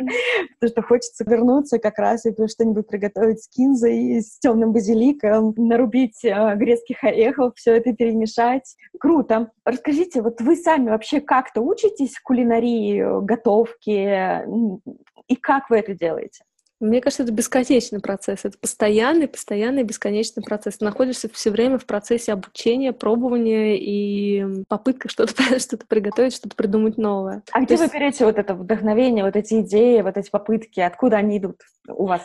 [0.59, 6.23] Потому что хочется вернуться как раз и что-нибудь приготовить с кинзой, с темным базиликом, нарубить
[6.23, 8.75] э, грецких орехов, все это перемешать.
[8.99, 9.51] Круто.
[9.65, 14.45] Расскажите, вот вы сами вообще как-то учитесь кулинарии, готовке,
[15.27, 16.43] и как вы это делаете?
[16.79, 18.45] Мне кажется, это бесконечный процесс.
[18.45, 20.77] Это постоянный, постоянный, бесконечный процесс.
[20.77, 26.97] Ты находишься все время в процессе обучения, пробования и попытка что-то что приготовить, что-то придумать
[26.97, 27.41] новое.
[27.51, 27.83] А где есть...
[27.83, 30.79] вы берете вот это вдохновение, вот эти идеи, вот эти попытки?
[30.79, 32.21] Откуда они идут у вас?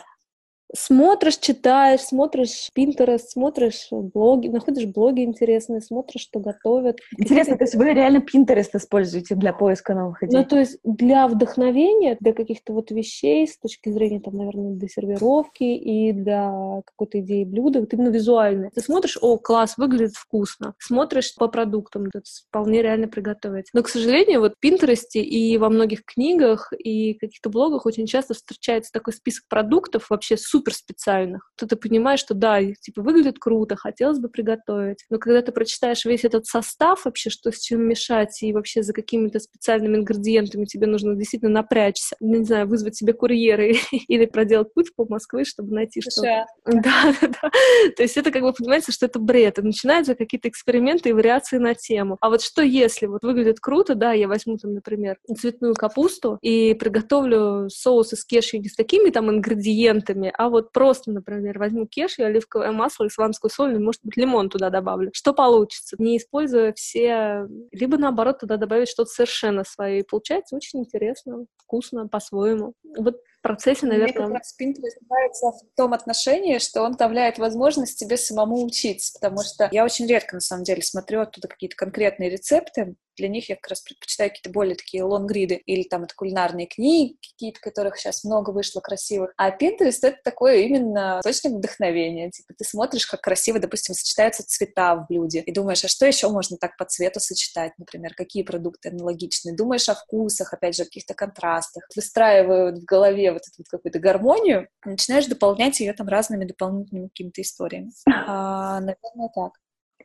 [0.75, 6.99] Смотришь, читаешь, смотришь Pinterest, смотришь блоги, находишь блоги интересные, смотришь, что готовят.
[7.17, 10.35] Интересно, то есть вы реально Pinterest используете для поиска новых идей?
[10.35, 14.87] Ну, то есть для вдохновения, для каких-то вот вещей с точки зрения, там, наверное, для
[14.87, 18.69] сервировки и для какой-то идеи блюда, вот именно визуально.
[18.73, 20.73] Ты смотришь, о, класс, выглядит вкусно.
[20.79, 23.69] Смотришь по продуктам, это вполне реально приготовить.
[23.73, 28.33] Но, к сожалению, вот в Pinterest и во многих книгах и каких-то блогах очень часто
[28.33, 31.51] встречается такой список продуктов вообще супер супер специальных.
[31.57, 35.05] То ты понимаешь, что да, типа выглядит круто, хотелось бы приготовить.
[35.09, 38.93] Но когда ты прочитаешь весь этот состав вообще, что с чем мешать, и вообще за
[38.93, 44.95] какими-то специальными ингредиентами тебе нужно действительно напрячься, не знаю, вызвать себе курьера или проделать путь
[44.95, 46.45] по Москве, чтобы найти что-то.
[46.83, 47.51] Да, да, да.
[47.95, 49.59] То есть это как бы понимаете, что это бред.
[49.59, 52.17] И начинаются какие-то эксперименты и вариации на тему.
[52.21, 56.73] А вот что если вот выглядит круто, да, я возьму там, например, цветную капусту и
[56.73, 62.17] приготовлю соус из кешью не с такими там ингредиентами, а вот просто, например, возьму кеш
[62.19, 65.11] и оливковое масло и сванскую соль, и, может быть, лимон туда добавлю.
[65.13, 65.97] Что получится?
[65.99, 67.47] Не используя все...
[67.71, 69.99] Либо, наоборот, туда добавить что-то совершенно свое.
[69.99, 72.73] И получается очень интересно, вкусно, по-своему.
[72.97, 74.27] Вот процессе, наверное...
[74.27, 79.13] Мне как раз Pinterest нравится в том отношении, что он давляет возможность тебе самому учиться,
[79.19, 83.49] потому что я очень редко, на самом деле, смотрю оттуда какие-то конкретные рецепты, для них
[83.49, 87.97] я как раз предпочитаю какие-то более такие лонгриды, или там это кулинарные книги какие-то, которых
[87.97, 89.33] сейчас много вышло красивых.
[89.37, 92.29] А Pinterest— это такое именно источник вдохновения.
[92.31, 96.29] Типа ты смотришь, как красиво, допустим, сочетаются цвета в блюде, и думаешь, а что еще
[96.29, 99.55] можно так по цвету сочетать, например, какие продукты аналогичные.
[99.55, 101.83] Думаешь о вкусах, опять же, о каких-то контрастах.
[101.95, 107.41] Выстраивают в голове вот эту вот какую-то гармонию, начинаешь дополнять ее там разными дополнительными какими-то
[107.41, 107.91] историями.
[108.07, 109.62] А, наверное, так.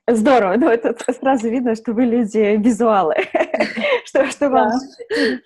[0.09, 3.17] Здорово, ну это сразу видно, что вы люди визуалы,
[4.05, 4.73] что, что вам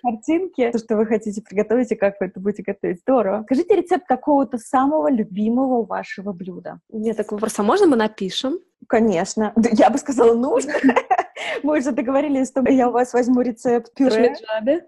[0.01, 3.01] картинки, то, что вы хотите приготовить и как вы это будете готовить.
[3.01, 3.43] Здорово.
[3.43, 6.79] Скажите рецепт какого-то самого любимого вашего блюда.
[6.89, 8.59] Нет такой вопрос, а можно мы напишем?
[8.87, 9.53] Конечно.
[9.55, 10.73] Я бы сказала, нужно.
[11.63, 14.35] Мы уже договорились, что я у вас возьму рецепт пюре.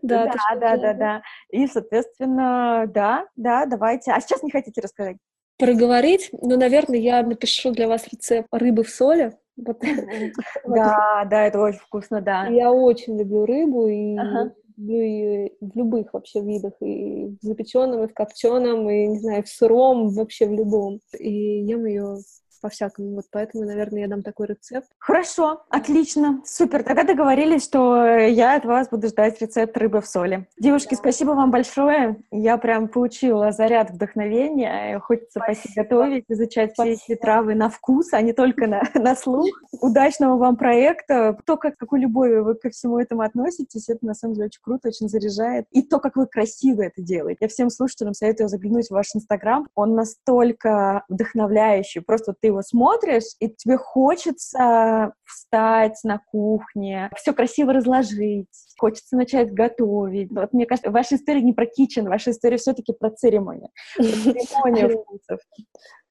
[0.02, 1.22] Да, да, да, да, да.
[1.50, 4.12] И, соответственно, да, да, давайте.
[4.12, 5.18] А сейчас не хотите рассказать?
[5.58, 6.30] Проговорить?
[6.34, 9.38] Ну, наверное, я напишу для вас рецепт рыбы в соли.
[10.64, 10.76] Вот.
[10.76, 12.48] Да, да, это очень вкусно, да.
[12.48, 14.54] Я очень люблю рыбу и ага.
[14.78, 19.44] люблю ее в любых вообще видах, и в запеченном, и в копченом, и, не знаю,
[19.44, 21.00] в сыром, вообще в любом.
[21.18, 22.18] И ем ее
[22.66, 23.16] по-всякому.
[23.16, 24.88] Вот поэтому, наверное, я дам такой рецепт.
[24.98, 26.82] Хорошо, отлично, супер.
[26.82, 30.48] Тогда договорились, что я от вас буду ждать рецепт рыбы в соли.
[30.60, 30.98] Девушки, да.
[30.98, 32.18] спасибо вам большое.
[32.32, 34.98] Я прям получила заряд вдохновения.
[35.00, 36.98] Хочется пойти готовить, изучать спасибо.
[36.98, 39.46] все эти травы на вкус, а не только на, на слух.
[39.80, 41.38] Удачного вам проекта.
[41.46, 44.88] То, как, какой любовью вы ко всему этому относитесь, это на самом деле очень круто,
[44.88, 45.68] очень заряжает.
[45.70, 47.38] И то, как вы красиво это делаете.
[47.42, 49.68] Я всем слушателям советую заглянуть в ваш Инстаграм.
[49.76, 52.02] Он настолько вдохновляющий.
[52.02, 58.48] Просто ты его смотришь, и тебе хочется встать на кухне, все красиво разложить,
[58.78, 60.32] хочется начать готовить.
[60.32, 63.70] Вот мне кажется, ваша история не про кичен, ваша история все-таки про церемонию.
[63.98, 65.40] Церемония вкусов.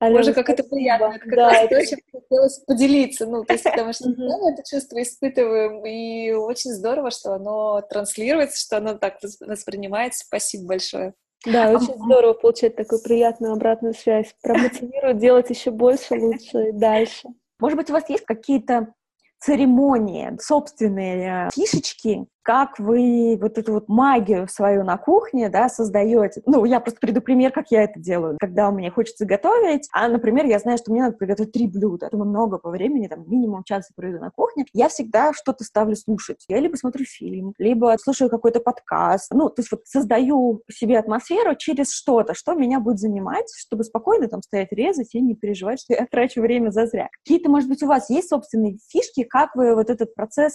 [0.01, 1.19] Боже, как это приятно.
[1.19, 3.27] Как да, раз очень хотелось поделиться.
[3.27, 8.61] Ну, то есть, потому что мы это чувство испытываем, и очень здорово, что оно транслируется,
[8.61, 10.25] что оно так воспринимается.
[10.27, 11.15] Спасибо большое.
[11.45, 14.35] Да, очень здорово получать такую приятную обратную связь.
[14.43, 17.29] Промотивирует делать еще больше, лучше и дальше.
[17.59, 18.95] Может быть, у вас есть какие-то
[19.39, 26.43] церемонии, собственные фишечки, как вы вот эту вот магию свою на кухне, да, создаете.
[26.45, 28.37] Ну, я просто приду пример, как я это делаю.
[28.39, 32.07] Когда мне хочется готовить, а, например, я знаю, что мне надо приготовить три блюда.
[32.07, 34.67] Это много по времени, там, минимум час я проведу на кухне.
[34.75, 36.45] Я всегда что-то ставлю слушать.
[36.49, 39.33] Я либо смотрю фильм, либо слушаю какой-то подкаст.
[39.33, 44.29] Ну, то есть вот создаю себе атмосферу через что-то, что меня будет занимать, чтобы спокойно
[44.29, 47.09] там стоять, резать и не переживать, что я трачу время зазря.
[47.25, 50.53] Какие-то, может быть, у вас есть собственные фишки, как вы вот этот процесс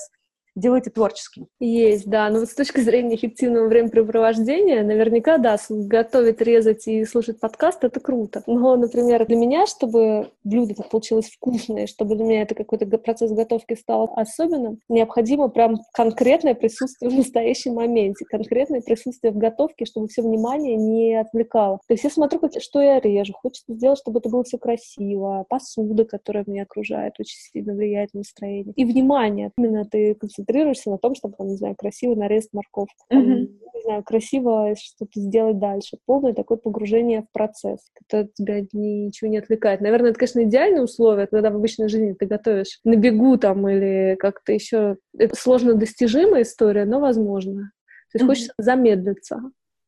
[0.55, 1.47] делаете творческим.
[1.59, 2.29] Есть, да.
[2.29, 7.99] Но вот с точки зрения эффективного времяпрепровождения, наверняка, да, готовить, резать и слушать подкаст— это
[7.99, 8.43] круто.
[8.47, 13.31] Но, например, для меня, чтобы блюдо так получилось вкусное, чтобы для меня это какой-то процесс
[13.31, 20.07] готовки стал особенным, необходимо прям конкретное присутствие в настоящем моменте, конкретное присутствие в готовке, чтобы
[20.07, 21.79] все внимание не отвлекало.
[21.87, 26.05] То есть я смотрю, что я режу, хочется сделать, чтобы это было все красиво, посуда,
[26.05, 28.73] которая меня окружает, очень сильно влияет на настроение.
[28.75, 29.51] И внимание.
[29.57, 30.15] Именно ты
[30.85, 33.47] на том, чтобы, там, не знаю, красиво нарезать морковку, там, mm-hmm.
[33.73, 35.97] не знаю, красиво что-то сделать дальше.
[36.05, 39.81] Полное такое погружение в процесс, когда тебя ничего не отвлекает.
[39.81, 44.15] Наверное, это, конечно, идеальное условие, когда в обычной жизни ты готовишь на бегу там или
[44.19, 44.97] как-то еще.
[45.17, 47.71] Это сложно достижимая история, но возможно.
[48.11, 48.27] То есть mm-hmm.
[48.27, 49.41] хочется замедлиться.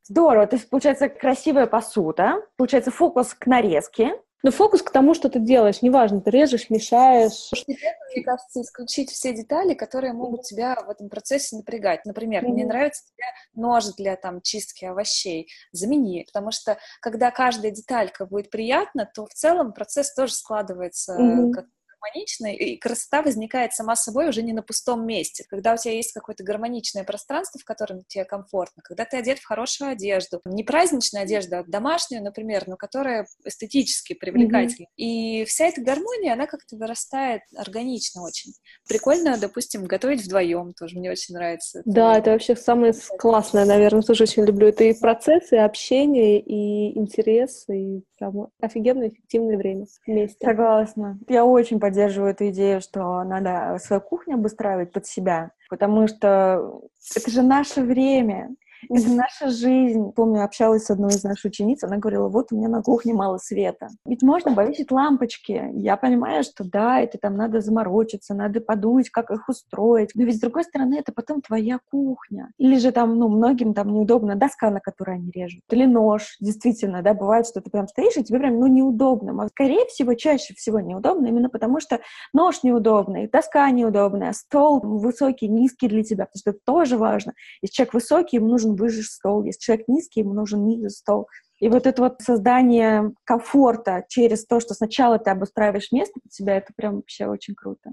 [0.04, 0.48] Здорово.
[0.48, 4.14] То есть, получается, красивая посуда, получается, фокус к нарезке,
[4.44, 7.52] но фокус к тому, что ты делаешь, неважно, ты режешь, мешаешь.
[7.68, 12.06] Мне кажется, исключить все детали, которые могут тебя в этом процессе напрягать.
[12.06, 12.50] Например, mm-hmm.
[12.50, 18.50] мне нравится тебе нож для там чистки овощей, замени, потому что когда каждая деталька будет
[18.50, 21.52] приятна, то в целом процесс тоже складывается mm-hmm.
[21.52, 21.66] как
[22.02, 25.46] гармоничной, и красота возникает сама собой уже не на пустом месте.
[25.50, 29.46] Когда у тебя есть какое-то гармоничное пространство, в котором тебе комфортно, когда ты одет в
[29.46, 34.86] хорошую одежду, не праздничную одежду, а домашнюю, например, но которая эстетически привлекательна.
[34.86, 34.98] Mm-hmm.
[34.98, 38.54] И вся эта гармония, она как-то вырастает органично очень.
[38.88, 41.82] Прикольно, допустим, готовить вдвоем тоже мне очень нравится.
[41.86, 44.68] Да, это вообще самое классное, наверное, тоже очень люблю.
[44.68, 50.46] Это и процесс, и общение, и интерес, и прям офигенно эффективное время вместе.
[50.46, 51.20] Согласна.
[51.28, 51.91] Я очень поддерживаю
[52.26, 56.82] эту идею, что надо свою кухню обустраивать под себя, потому что
[57.16, 58.56] это же наше время.
[58.90, 60.12] Это наша жизнь.
[60.12, 63.38] Помню, общалась с одной из наших учениц, она говорила, вот у меня на кухне мало
[63.38, 63.90] света.
[64.06, 65.70] Ведь можно повесить лампочки.
[65.74, 70.12] Я понимаю, что да, это там надо заморочиться, надо подумать, как их устроить.
[70.16, 72.52] Но ведь с другой стороны, это потом твоя кухня.
[72.58, 75.62] Или же там, ну, многим там неудобно доска, на которой они режут.
[75.70, 76.36] Или нож.
[76.40, 79.44] Действительно, да, бывает, что ты прям стоишь, и тебе прям, ну, неудобно.
[79.44, 82.00] А скорее всего, чаще всего неудобно, именно потому что
[82.34, 87.34] нож неудобный, доска неудобная, стол высокий, низкий для тебя, потому что это тоже важно.
[87.62, 89.44] Если человек высокий, ему нужен выше стол.
[89.44, 91.28] Если человек низкий, ему нужен ниже стол.
[91.62, 96.58] И вот это вот создание комфорта через то, что сначала ты обустраиваешь место под себя,
[96.58, 97.92] это прям вообще очень круто.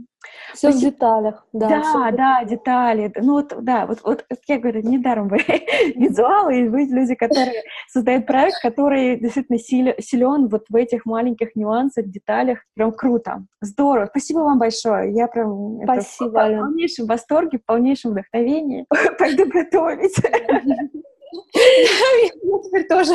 [0.54, 1.68] Все в деталях, да.
[1.68, 3.12] Да, да, детали.
[3.14, 5.38] Ну вот, да, вот, вот я говорю, недаром вы
[5.94, 12.06] визуалы, и вы люди, которые создают проект, который действительно силен вот в этих маленьких нюансах,
[12.06, 12.60] деталях.
[12.74, 13.44] Прям круто.
[13.60, 14.06] Здорово.
[14.06, 15.12] Спасибо вам большое.
[15.12, 18.86] Я прям Спасибо, это, в полнейшем восторге, в полнейшем вдохновении.
[19.18, 20.16] Пойду готовить.
[21.32, 23.14] Я теперь тоже.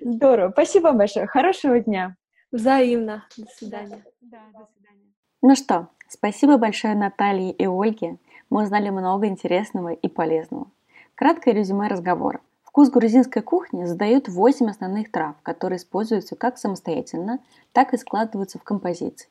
[0.00, 0.50] Здорово.
[0.52, 1.26] Спасибо большое.
[1.26, 2.16] Хорошего дня.
[2.50, 3.26] Взаимно.
[3.36, 4.04] До свидания.
[4.20, 5.12] Да, до свидания.
[5.42, 8.18] Ну что, спасибо большое Наталье и Ольге.
[8.50, 10.66] Мы узнали много интересного и полезного.
[11.14, 12.40] Краткое резюме разговора.
[12.64, 17.38] Вкус грузинской кухни задают 8 основных трав, которые используются как самостоятельно,
[17.72, 19.28] так и складываются в композиции.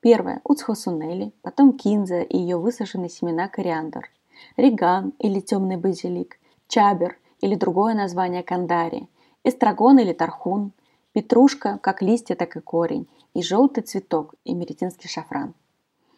[0.00, 4.10] Первое– уцхосунели, потом кинза и ее высушенные семена кориандр,
[4.56, 9.08] риган или темный базилик, чабер или другое название кандари,
[9.44, 10.72] эстрагон или тархун,
[11.12, 15.54] петрушка, как листья, так и корень, и желтый цветок, и меретинский шафран.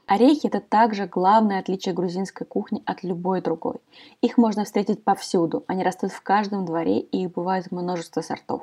[0.07, 3.77] Орехи– это также главное отличие грузинской кухни от любой другой.
[4.23, 8.63] Их можно встретить повсюду, они растут в каждом дворе и их бывает множество сортов.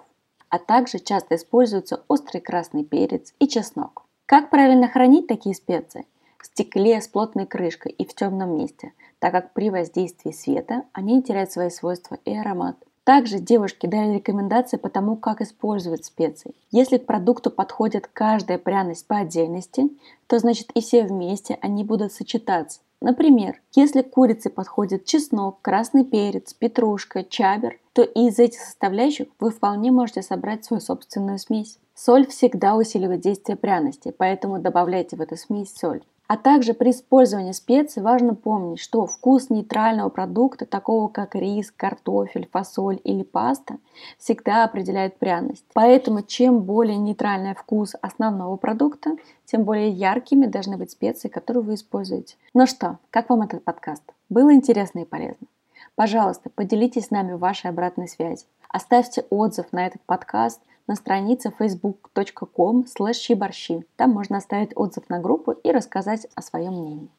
[0.50, 4.06] А также часто используются острый красный перец и чеснок.
[4.26, 6.08] Как правильно хранить такие специи?
[6.40, 8.94] В стекле с плотной крышкой и в темном месте–
[9.26, 12.76] так как при воздействии света они теряют свои свойства и аромат.
[13.04, 16.54] Также девушки дали рекомендации по тому, как использовать специи.
[16.70, 19.90] Если к продукту подходит каждая пряность по отдельности,
[20.28, 22.82] то значит и все вместе они будут сочетаться.
[23.02, 29.50] Например, если к курице подходит чеснок, красный перец, петрушка, чабер, то из этих составляющих вы
[29.50, 31.80] вполне можете собрать свою собственную смесь.
[31.96, 36.04] Соль всегда усиливает действие пряности, поэтому добавляйте в эту смесь соль.
[36.28, 42.50] А также при использовании специй важно помнить, что вкус нейтрального продукта, такого как рис, картофель,
[42.52, 43.78] фасоль или паста,
[44.18, 45.66] всегда определяет пряность.
[45.74, 51.76] Поэтому чем более нейтральный вкус основного продукта, тем более яркими должны быть специи, которые вы
[51.76, 52.36] используете.
[52.56, 54.04] Ну что, как вам этот подкаст?
[54.30, 55.48] Было интересно и полезно?
[55.94, 58.48] Пожалуйста, поделитесь с нами вашей обратной связью.
[58.68, 63.86] Оставьте отзыв на этот подкаст– на странице facebook.com щиборщи.
[63.96, 67.10] Там можно оставить отзыв на группу и рассказать о своем мнении.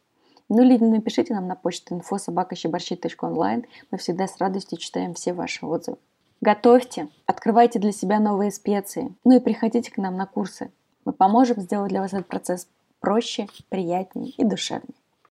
[0.49, 3.65] Ну или напишите нам на почту info.sobakащиборщи.онлайн.
[3.91, 5.99] Мы всегда с радостью читаем все ваши отзывы.
[6.41, 10.71] Готовьте, открывайте для себя новые специи, ну и приходите к нам на курсы.
[11.05, 12.69] Мы поможем сделать для вас этот процесс
[13.01, 14.95] проще, приятнее и душевнее.